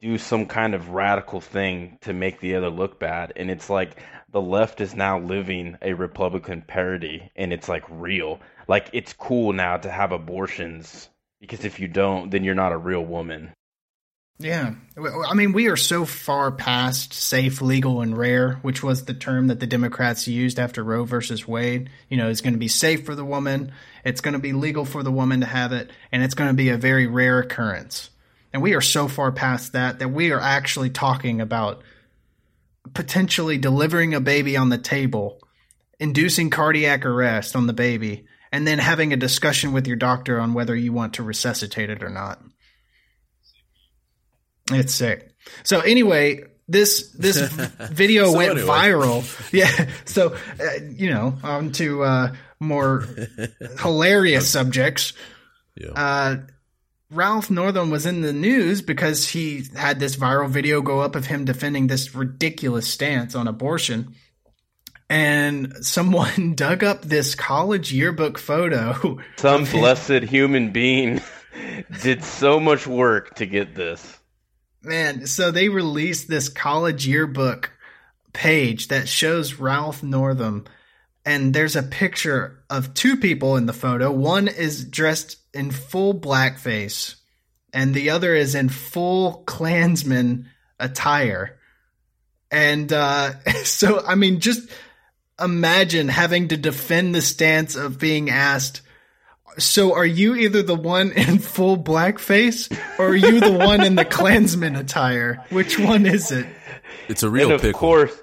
[0.01, 3.33] do some kind of radical thing to make the other look bad.
[3.37, 8.40] And it's like the left is now living a republican parody and it's like real.
[8.69, 11.08] Like it's cool now to have abortions
[11.40, 13.54] because if you don't then you're not a real woman
[14.39, 14.75] yeah.
[14.97, 19.47] I mean, we are so far past safe, legal, and rare, which was the term
[19.47, 21.89] that the Democrats used after Roe versus Wade.
[22.11, 23.73] You know, it's going to be safe for the woman,
[24.05, 26.55] it's going to be legal for the woman to have it, and it's going to
[26.55, 28.11] be a very rare occurrence.
[28.53, 31.83] And we are so far past that that we are actually talking about
[32.95, 35.41] potentially delivering a baby on the table,
[35.99, 40.55] inducing cardiac arrest on the baby, and then having a discussion with your doctor on
[40.55, 42.41] whether you want to resuscitate it or not.
[44.73, 45.35] It's sick.
[45.62, 47.37] So anyway, this this
[47.92, 48.67] video So went anyway.
[48.69, 49.52] viral.
[49.52, 49.88] Yeah.
[50.04, 53.06] So uh, you know, on to uh, more
[53.81, 55.12] hilarious subjects.
[55.77, 55.90] Yeah.
[55.90, 56.37] Uh,
[57.10, 61.27] Ralph Northam was in the news because he had this viral video go up of
[61.27, 64.14] him defending this ridiculous stance on abortion.
[65.08, 69.19] And someone dug up this college yearbook photo.
[69.37, 71.21] Some blessed human being
[72.02, 74.15] did so much work to get this.
[74.87, 77.73] Man, so they released this college yearbook
[78.33, 80.65] page that shows Ralph Northam,
[81.25, 84.13] and there's a picture of two people in the photo.
[84.13, 87.17] One is dressed in full blackface,
[87.73, 91.59] and the other is in full Klansman attire.
[92.53, 94.71] And uh, so, I mean, just
[95.43, 98.83] imagine having to defend the stance of being asked.
[99.59, 103.94] So, are you either the one in full blackface, or are you the one in
[103.94, 105.44] the Klansman attire?
[105.50, 106.46] Which one is it?
[107.09, 107.79] It's a real and of pickle.
[107.79, 108.21] course,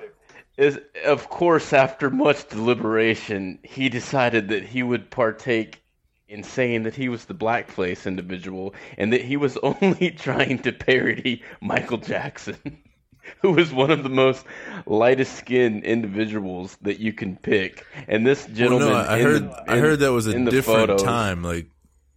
[0.57, 5.81] is of course after much deliberation, he decided that he would partake
[6.27, 10.71] in saying that he was the blackface individual and that he was only trying to
[10.71, 12.77] parody Michael Jackson,
[13.41, 14.45] who was one of the most
[14.86, 17.86] lightest skinned individuals that you can pick.
[18.07, 19.43] And this Well, gentleman, no, I in heard.
[19.43, 21.43] the- I heard that was a in the different photos- time.
[21.43, 21.67] Like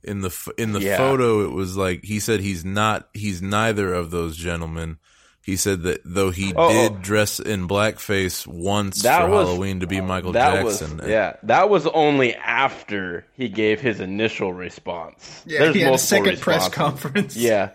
[0.03, 0.97] in the in the Yeah.
[0.99, 3.09] photo, it was like he said he's not.
[3.15, 4.99] He's neither of those gentlemen.
[5.43, 6.99] He said that though he Oh, did oh.
[7.01, 10.97] dress in blackface once That for was- Halloween to be Michael that Jackson.
[10.99, 15.43] Was, yeah, that was only after he gave his initial response.
[15.47, 17.37] Yeah, There's he had a multiple second press conference.
[17.37, 17.71] Yeah.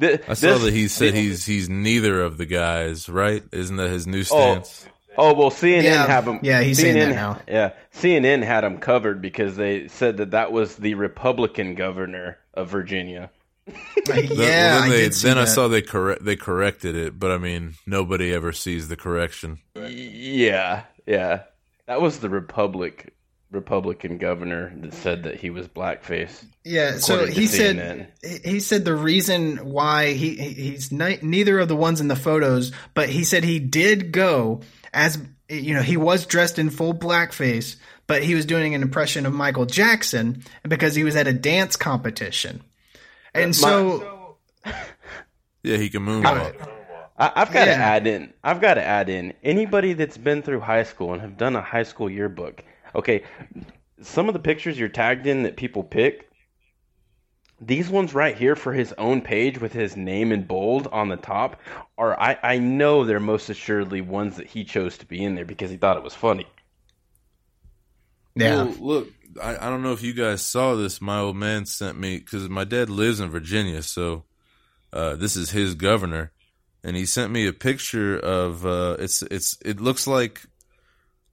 [0.00, 3.08] Th- I saw this- that he said the- he's he's neither of the guys.
[3.08, 3.42] Right?
[3.52, 4.86] Isn't that his new Oh, stance?
[5.18, 6.40] oh well, CNN Yeah, have him.
[6.42, 7.40] yeah, he's CNN, saying that now.
[7.48, 12.68] Yeah, CNN had him covered because they said that that was the Republican governor of
[12.68, 13.30] Virginia.
[14.06, 17.18] That- yeah, well, then I they, did then I saw they correct they corrected it,
[17.18, 19.58] but I mean nobody ever sees the correction.
[19.76, 21.42] Yeah, yeah,
[21.86, 23.12] that was the Republic
[23.52, 26.44] Republican governor that said that he was blackface.
[26.64, 27.48] Yeah, so he CNN.
[27.48, 28.12] said
[28.44, 32.08] he- he said the reason why he he- he's ni- neither of the ones in
[32.08, 34.60] the photos, but he said he did go
[34.92, 37.76] as you know he was dressed in full blackface,
[38.06, 41.76] but he was doing an impression of Michael Jackson because he was at a dance
[41.76, 42.62] competition,
[43.34, 44.36] and uh, so
[45.62, 46.54] Yeah, he can moonwalk.
[47.18, 47.76] I, I've got to Yeah.
[47.94, 48.32] add in.
[48.42, 51.60] I've got to add in anybody that's been through high school and have done a
[51.60, 52.64] high school yearbook.
[52.94, 53.22] Okay,
[54.00, 56.28] some of the pictures you're tagged in that people pick.
[57.60, 61.16] These ones right here for his own page with his name in bold on the
[61.16, 61.60] top
[61.96, 65.44] are I, I know they're most assuredly ones that he chose to be in there
[65.44, 66.46] because he thought it was funny.
[68.34, 69.08] yeah, Well, look,
[69.40, 71.00] I, I don't know if you guys saw this.
[71.00, 74.24] My old man sent me because my dad lives in Virginia, so
[74.92, 76.32] uh, this is his governor,
[76.82, 80.42] and he sent me a picture of uh, it's it's it looks like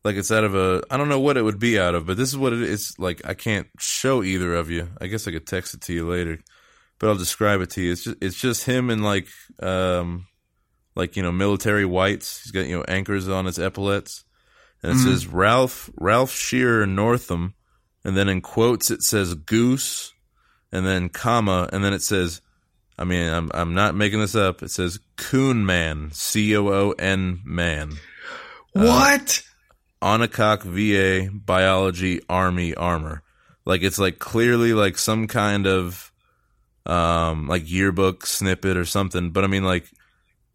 [0.04, 2.18] like it's out of a I don't know what it would be out of, but
[2.18, 2.94] this is what it is.
[2.98, 4.90] Like I can't show either of you.
[5.02, 6.40] I guess I could text it to you later,
[7.00, 7.92] but I'll describe it to you.
[7.92, 9.28] It's just it's just him and like
[9.62, 10.26] um
[10.96, 12.44] like you know military whites.
[12.44, 14.24] He's got you know anchors on his epaulets
[14.82, 15.04] and it Mhm.
[15.04, 17.54] says Ralph Ralph Shearer Northam,
[18.06, 20.14] and then in quotes it says Goose,
[20.72, 22.40] and then comma, and then it says,
[22.98, 24.64] I mean, I'm I'm not making this up.
[24.64, 27.92] It says Coon Man, C O O N Man,
[28.74, 29.42] what?
[30.02, 33.24] Onancock VA Biology Army Armor.
[33.66, 36.12] Like it's like clearly like some kind of
[36.86, 39.32] um like yearbook snippet or something.
[39.32, 39.86] But I mean like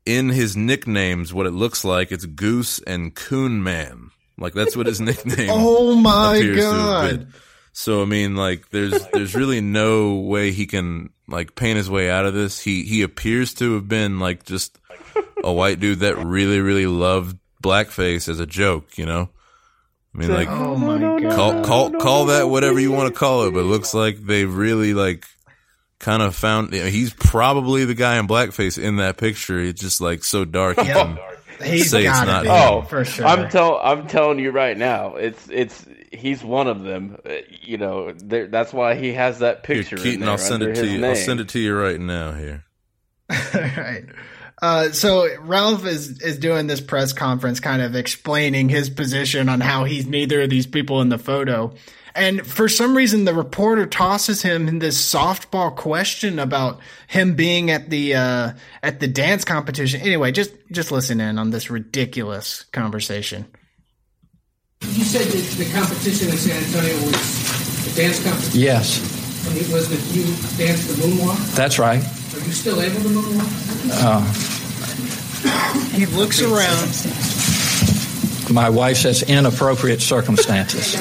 [0.07, 4.11] in his nicknames, what it looks like, it's Goose and Coon Man.
[4.39, 5.51] Like that's what his nickname.
[5.51, 7.29] Oh my appears to have God.
[7.77, 12.09] So I mean, like, there's there's really no way he can like paint his way
[12.09, 12.61] out of this.
[12.61, 14.79] He he appears to have been like just
[15.43, 18.97] a white dude that really really loved blackface as a joke.
[18.99, 19.29] You know,
[20.15, 21.35] I mean, like, Oh my god!
[21.35, 24.45] call call call that whatever you want to call it, but it looks like they
[24.45, 25.25] really like
[25.99, 26.73] kind of found.
[26.73, 29.59] You know, he's probably the guy in blackface in that picture.
[29.59, 30.77] It's just like so dark.
[30.79, 31.19] You can
[31.63, 32.43] He's say it's not.
[32.43, 32.49] be.
[32.51, 33.25] Oh, for sure.
[33.27, 37.17] I'm tell I'm telling you right now, it's it's he's one of them.
[37.25, 39.97] Uh, You know, there, that's why he has that Here, picture.
[39.97, 41.07] in Keaton, there I'll send it to his you.
[41.07, 42.33] I'll send it to you right now.
[42.33, 42.65] Here.
[43.55, 44.05] right.
[44.63, 49.61] Uh, so Ralph is is doing this press conference, kind of explaining his position on
[49.61, 51.75] how he's neither of these people in the photo.
[52.17, 56.79] And for some reason, the reporter tosses him this softball question about
[57.09, 58.53] him being at the uh,
[58.83, 60.01] at the dance competition.
[60.01, 63.47] Anyway, just just listen in on this ridiculous conversation.
[64.83, 68.61] You said that the competition in San Antonio was a dance competition?
[68.61, 69.47] Yes.
[69.49, 70.25] And it was that you
[70.57, 71.55] danced the moonwalk?
[71.57, 72.03] That's right.
[72.35, 73.91] Are you still able to moonwalk?
[74.03, 74.21] Uh,
[75.97, 76.91] he looks around.
[78.53, 80.97] My wife says inappropriate circumstances.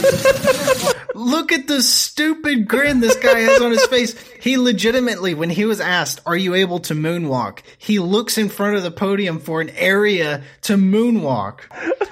[1.16, 4.16] Look at the stupid grin this guy has on his face.
[4.40, 7.60] He legitimately, when he was asked, Are you able to moonwalk?
[7.78, 11.62] He looks in front of the podium for an area to moonwalk.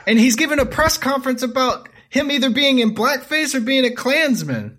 [0.08, 3.92] And he's given a press conference about him either being in blackface or being a
[3.92, 4.78] Klansman.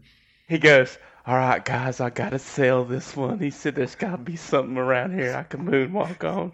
[0.49, 3.39] He goes, All right, guys, I got to sell this one.
[3.39, 6.53] He said, There's got to be something around here I can moonwalk on.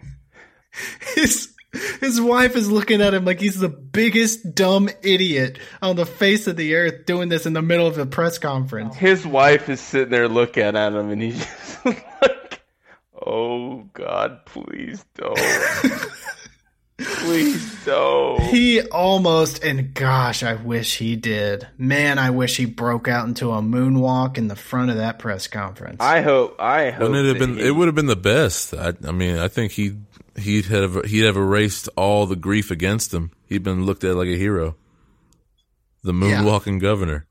[1.15, 1.51] His,
[1.99, 6.47] his wife is looking at him like he's the biggest dumb idiot on the face
[6.47, 8.95] of the earth doing this in the middle of a press conference.
[8.95, 12.61] His wife is sitting there looking at him, and he's just like,
[13.25, 15.39] "Oh God, please don't,
[16.99, 21.67] please don't." He almost, and gosh, I wish he did.
[21.77, 25.47] Man, I wish he broke out into a moonwalk in the front of that press
[25.47, 25.97] conference.
[25.99, 26.55] I hope.
[26.59, 27.09] I hope.
[27.09, 27.57] Wouldn't it have been?
[27.57, 28.73] he- It would have been the best.
[28.73, 29.97] I, I mean, I think he
[30.37, 33.31] he'd have he'd have erased all the grief against him.
[33.47, 34.75] He'd been looked at like a hero.
[36.03, 37.25] The moonwalking governor.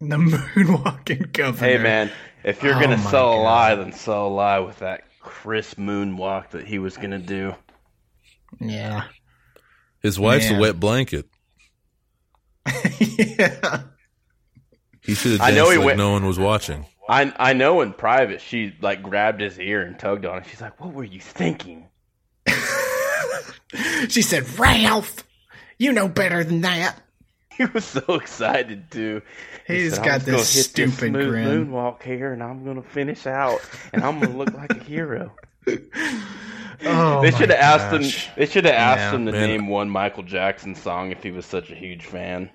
[0.00, 1.66] The moonwalking governor.
[1.66, 2.10] Hey man,
[2.44, 5.78] if you're Oh gonna my sell a lie, then sell a lie with that crisp
[5.78, 7.54] moonwalk that he was gonna do.
[8.60, 9.04] Yeah.
[10.02, 10.58] His wife's Man.
[10.58, 11.26] a wet blanket.
[12.98, 13.82] yeah.
[15.02, 16.86] He should have I danced know he like went- no one was watching.
[17.08, 20.46] I I know in private she like grabbed his ear and tugged on it.
[20.50, 21.88] She's like, "What were you thinking?"
[24.08, 25.24] She said, Ralph,
[25.78, 26.96] you know better than that.
[27.56, 29.22] He was so excited too.
[29.66, 31.68] He He's said, got "I'm just gonna this stupid smooth grin.
[31.68, 33.60] moonwalk here, and I'm gonna finish out,
[33.92, 35.32] and I'm gonna look like a hero."
[36.84, 38.26] Oh, they should have asked gosh.
[38.26, 38.32] him.
[38.36, 39.14] They should have asked Yeah.
[39.14, 39.48] him to Man.
[39.48, 42.50] name one Michael Jackson song if he was such a huge fan.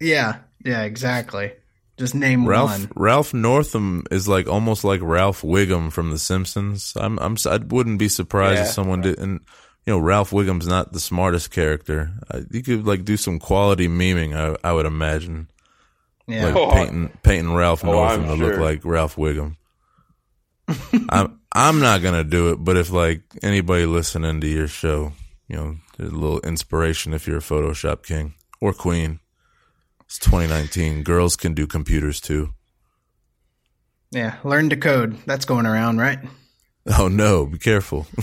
[0.00, 1.52] Yeah, yeah, exactly.
[1.96, 2.90] Just name Ralph one.
[2.96, 6.92] Ralph Northam is like almost like Ralph Wiggum from The Simpsons.
[6.96, 8.64] I'm I'm I wouldn't be surprised Yeah.
[8.64, 9.18] if someone did.
[9.20, 9.40] And
[9.86, 12.10] you know, Ralph Wiggum's not the smartest character.
[12.32, 14.34] I, you could like do some quality memeing.
[14.34, 15.48] I I would imagine.
[16.26, 16.46] Yeah.
[16.46, 19.56] Like Oh, painting painting Ralph oh, Northam I'm to look like Ralph Wiggum.
[21.10, 25.12] I'm I'm not gonna do it, but if like anybody listening to your show,
[25.48, 29.20] you know, a little inspiration if you're a Photoshop king or queen.
[30.06, 31.02] It's 2019.
[31.04, 32.54] Girls can do computers too.
[34.10, 35.16] Yeah, learn to code.
[35.26, 36.18] That's going around, right?
[36.98, 37.46] Oh no!
[37.46, 38.06] Be careful.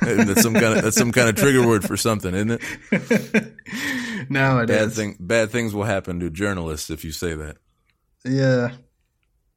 [0.00, 2.60] that's some kind of that's some kind of trigger word for something, isn't
[2.92, 3.54] it?
[4.28, 4.96] No, it bad is.
[4.96, 7.56] thing bad things will happen to journalists if you say that.
[8.24, 8.72] Yeah.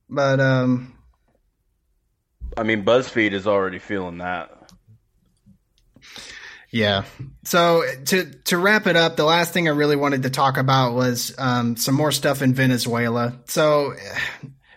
[0.09, 0.92] But um
[2.57, 4.71] I mean, BuzzFeed is already feeling that.
[6.73, 7.05] Yeah.
[7.43, 10.93] So to to wrap it up, the last thing I really wanted to talk about
[10.93, 13.39] was um, some more stuff in Venezuela.
[13.45, 13.93] So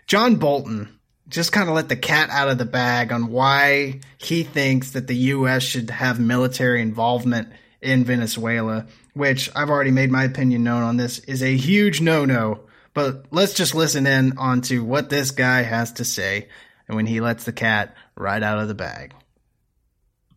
[0.07, 0.99] John Bolton
[1.29, 5.07] just kind of let the cat out of the bag on why he thinks that
[5.07, 5.63] the U.S.
[5.63, 7.49] should have military involvement
[7.81, 12.27] in Venezuela, which I've already made my opinion known on this is a huge no
[12.27, 12.61] no.
[12.93, 16.49] But let's just listen in onto what this guy has to say,
[16.89, 19.15] and when he lets the cat right out of the bag.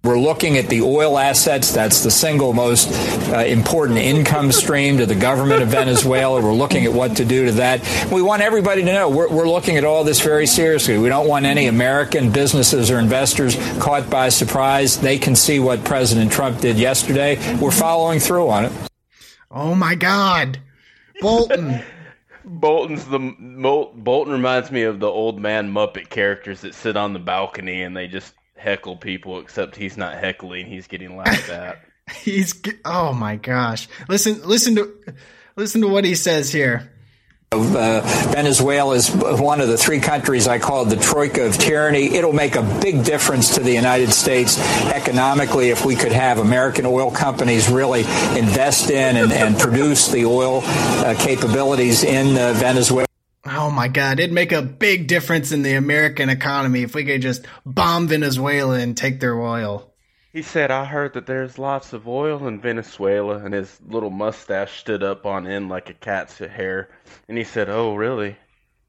[0.02, 1.74] We're looking at the oil assets.
[1.74, 2.89] That's the single most
[3.34, 6.41] uh, important income stream to the government of Venezuela.
[6.41, 8.10] We're looking at what to do to that.
[8.10, 10.97] We want everybody to know we're, we're looking at all this very seriously.
[10.97, 14.97] We don't want any American businesses or investors caught by surprise.
[14.97, 17.36] They can see what President Trump did yesterday.
[17.58, 18.72] We're following through on it.
[19.52, 20.62] Oh my God,
[21.20, 21.84] Bolton.
[22.50, 27.20] Bolton's the Bolton reminds me of the old man Muppet characters that sit on the
[27.20, 29.39] balcony and they just heckle people.
[29.39, 31.80] Except he's not heckling; he's getting laughed at.
[32.12, 33.88] He's oh my gosh.
[34.08, 34.91] Listen listen to
[35.56, 36.91] listen to what he says here.
[37.52, 42.14] Uh, Venezuela is one of the three countries I call the troika of tyranny.
[42.14, 44.60] It'll make a big difference to the United States
[44.91, 48.02] economically if we could have American oil companies really
[48.38, 53.08] invest in and, and produce the oil uh, capabilities in uh, Venezuela.
[53.47, 57.24] Oh my god, it'd make a big difference in the American economy if we could
[57.24, 59.91] just bomb Venezuela and take their oil.
[60.32, 64.80] He said, "I heard that there's lots of oil in Venezuela," and his little mustache
[64.80, 66.90] stood up on end like a cat's hair.
[67.28, 68.38] And he said, "Oh, really?"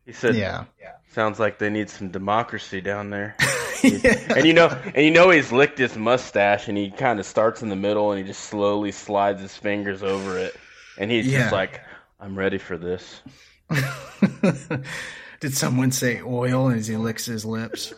[0.05, 0.65] He said, Yeah.
[1.13, 3.37] Sounds like they need some democracy down there."
[3.83, 7.63] And you know, and you know, he's licked his mustache, and he kind of starts
[7.63, 10.55] in the middle, and he just slowly slides his fingers over it,
[10.99, 11.41] and he's Yeah.
[11.41, 11.81] just like,
[12.21, 13.23] "I'm ready for this."
[15.41, 17.95] Did someone say oil as he licks his lips?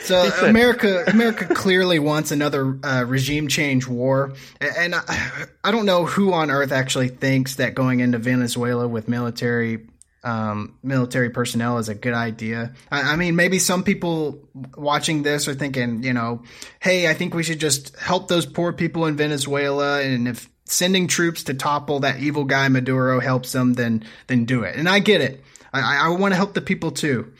[0.00, 5.86] So said- America, America clearly wants another uh, regime change war, and I, I don't
[5.86, 9.86] know who on earth actually thinks that going into Venezuela with military
[10.24, 12.72] um, military personnel is a good idea.
[12.90, 16.42] I, I, mean, maybe some people watching this are thinking, you know,
[16.80, 21.06] hey, I think we should just help those poor people in Venezuela, and if sending
[21.08, 24.76] troops to topple that evil guy Maduro helps them, then then do it.
[24.76, 25.42] And I get it.
[25.72, 27.32] I, I want to help the people too.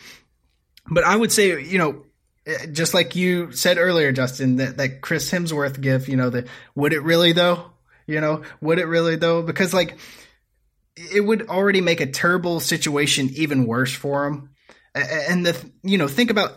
[0.86, 2.03] But I would say, you know,
[2.72, 6.92] just like you said earlier, Justin, that, that Chris Hemsworth gif, you know, the would
[6.92, 7.70] it really though?
[8.06, 9.42] You know, would it really though?
[9.42, 9.96] Because like
[10.96, 14.50] it would already make a terrible situation even worse for him.
[14.94, 16.52] And the you know, think about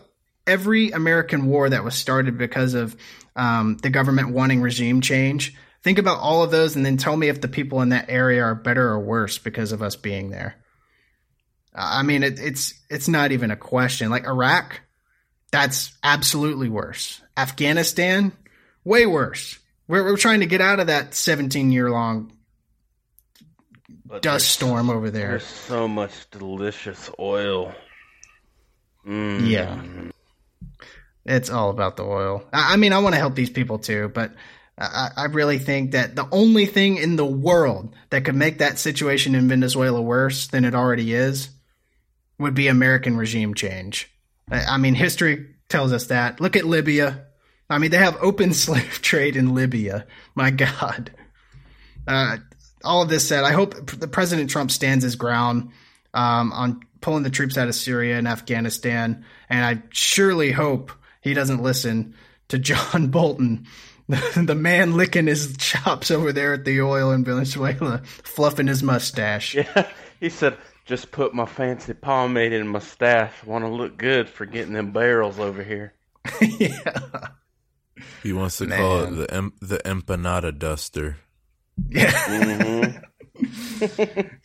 [0.46, 2.96] every American war that was started because of
[3.36, 5.56] um, the government wanting regime change.
[5.84, 8.44] Think about all of those, and then tell me if the people in that area
[8.44, 10.56] are better or worse because of us being there.
[11.74, 14.10] I mean, it, it's it's not even a question.
[14.10, 14.82] Like Iraq,
[15.52, 17.22] that's absolutely worse.
[17.36, 18.32] Afghanistan,
[18.84, 19.60] way worse.
[19.88, 22.34] We're, we're trying to get out of that 17 year long
[24.06, 25.30] but dust storm over there.
[25.30, 27.74] There's so much delicious oil.
[29.06, 29.50] Mm.
[29.50, 29.82] Yeah.
[31.26, 32.46] It's all about the oil.
[32.54, 34.34] I, I mean, I want to help these people too, but
[34.78, 38.80] I, I really think that the only thing in the world that could make that
[38.80, 41.50] situation in Venezuela worse than it already is
[42.40, 44.10] would be American regime change.
[44.50, 46.40] I mean, history tells us that.
[46.40, 47.26] Look at Libya.
[47.70, 50.06] I mean, they have open slave trade in Libya.
[50.36, 51.12] My God.
[52.08, 52.38] Uh,
[52.84, 55.72] all of this said, I hope the President Trump stands his ground
[56.14, 60.92] um, on pulling the troops out of Syria and Afghanistan, and I surely hope
[61.22, 62.16] he doesn't listen
[62.50, 63.68] to John Bolton,
[64.08, 69.56] the man licking his chops over there at the oil in Venezuela, fluffing his mustache.
[69.56, 69.88] Yeah,
[70.20, 70.58] he said,
[70.88, 73.46] "Just put my fancy pomade in my staff.
[73.46, 75.94] Want to look good for getting them barrels over here."
[76.42, 77.28] yeah.
[78.24, 78.80] He wants to Man.
[78.80, 81.18] call it the em- the empanada duster.
[81.90, 82.12] Yeah.
[82.12, 84.22] Mm-hmm.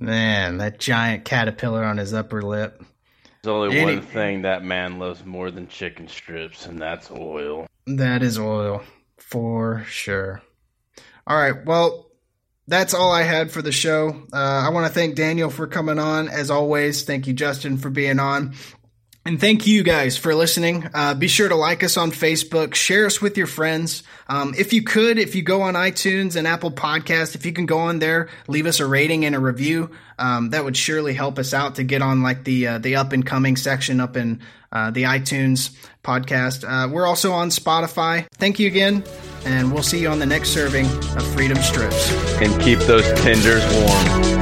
[0.04, 2.82] man, that giant caterpillar on his upper lip.
[3.42, 7.66] There's only Any- one thing that man loves more than chicken strips, and that's oil.
[7.86, 8.82] That is oil,
[9.18, 10.42] for sure.
[11.26, 12.06] All right, well,
[12.68, 14.26] that's all I had for the show.
[14.32, 16.28] Uh, I want to thank Daniel for coming on.
[16.28, 18.54] As always, thank you, Justin, for being on.
[19.24, 20.88] And thank you guys for listening.
[20.92, 24.02] Uh, be sure to like us on Facebook, share us with your friends.
[24.28, 27.66] Um, if you could, if you go on iTunes and Apple Podcast, if you can
[27.66, 29.90] go on there, leave us a rating and a review.
[30.18, 33.12] Um, that would surely help us out to get on like the uh, the up
[33.12, 34.40] and coming section up in
[34.72, 35.70] uh, the iTunes
[36.02, 36.64] podcast.
[36.68, 38.26] Uh, we're also on Spotify.
[38.34, 39.04] Thank you again,
[39.44, 42.12] and we'll see you on the next serving of Freedom Strips.
[42.40, 44.41] And keep those tenders warm.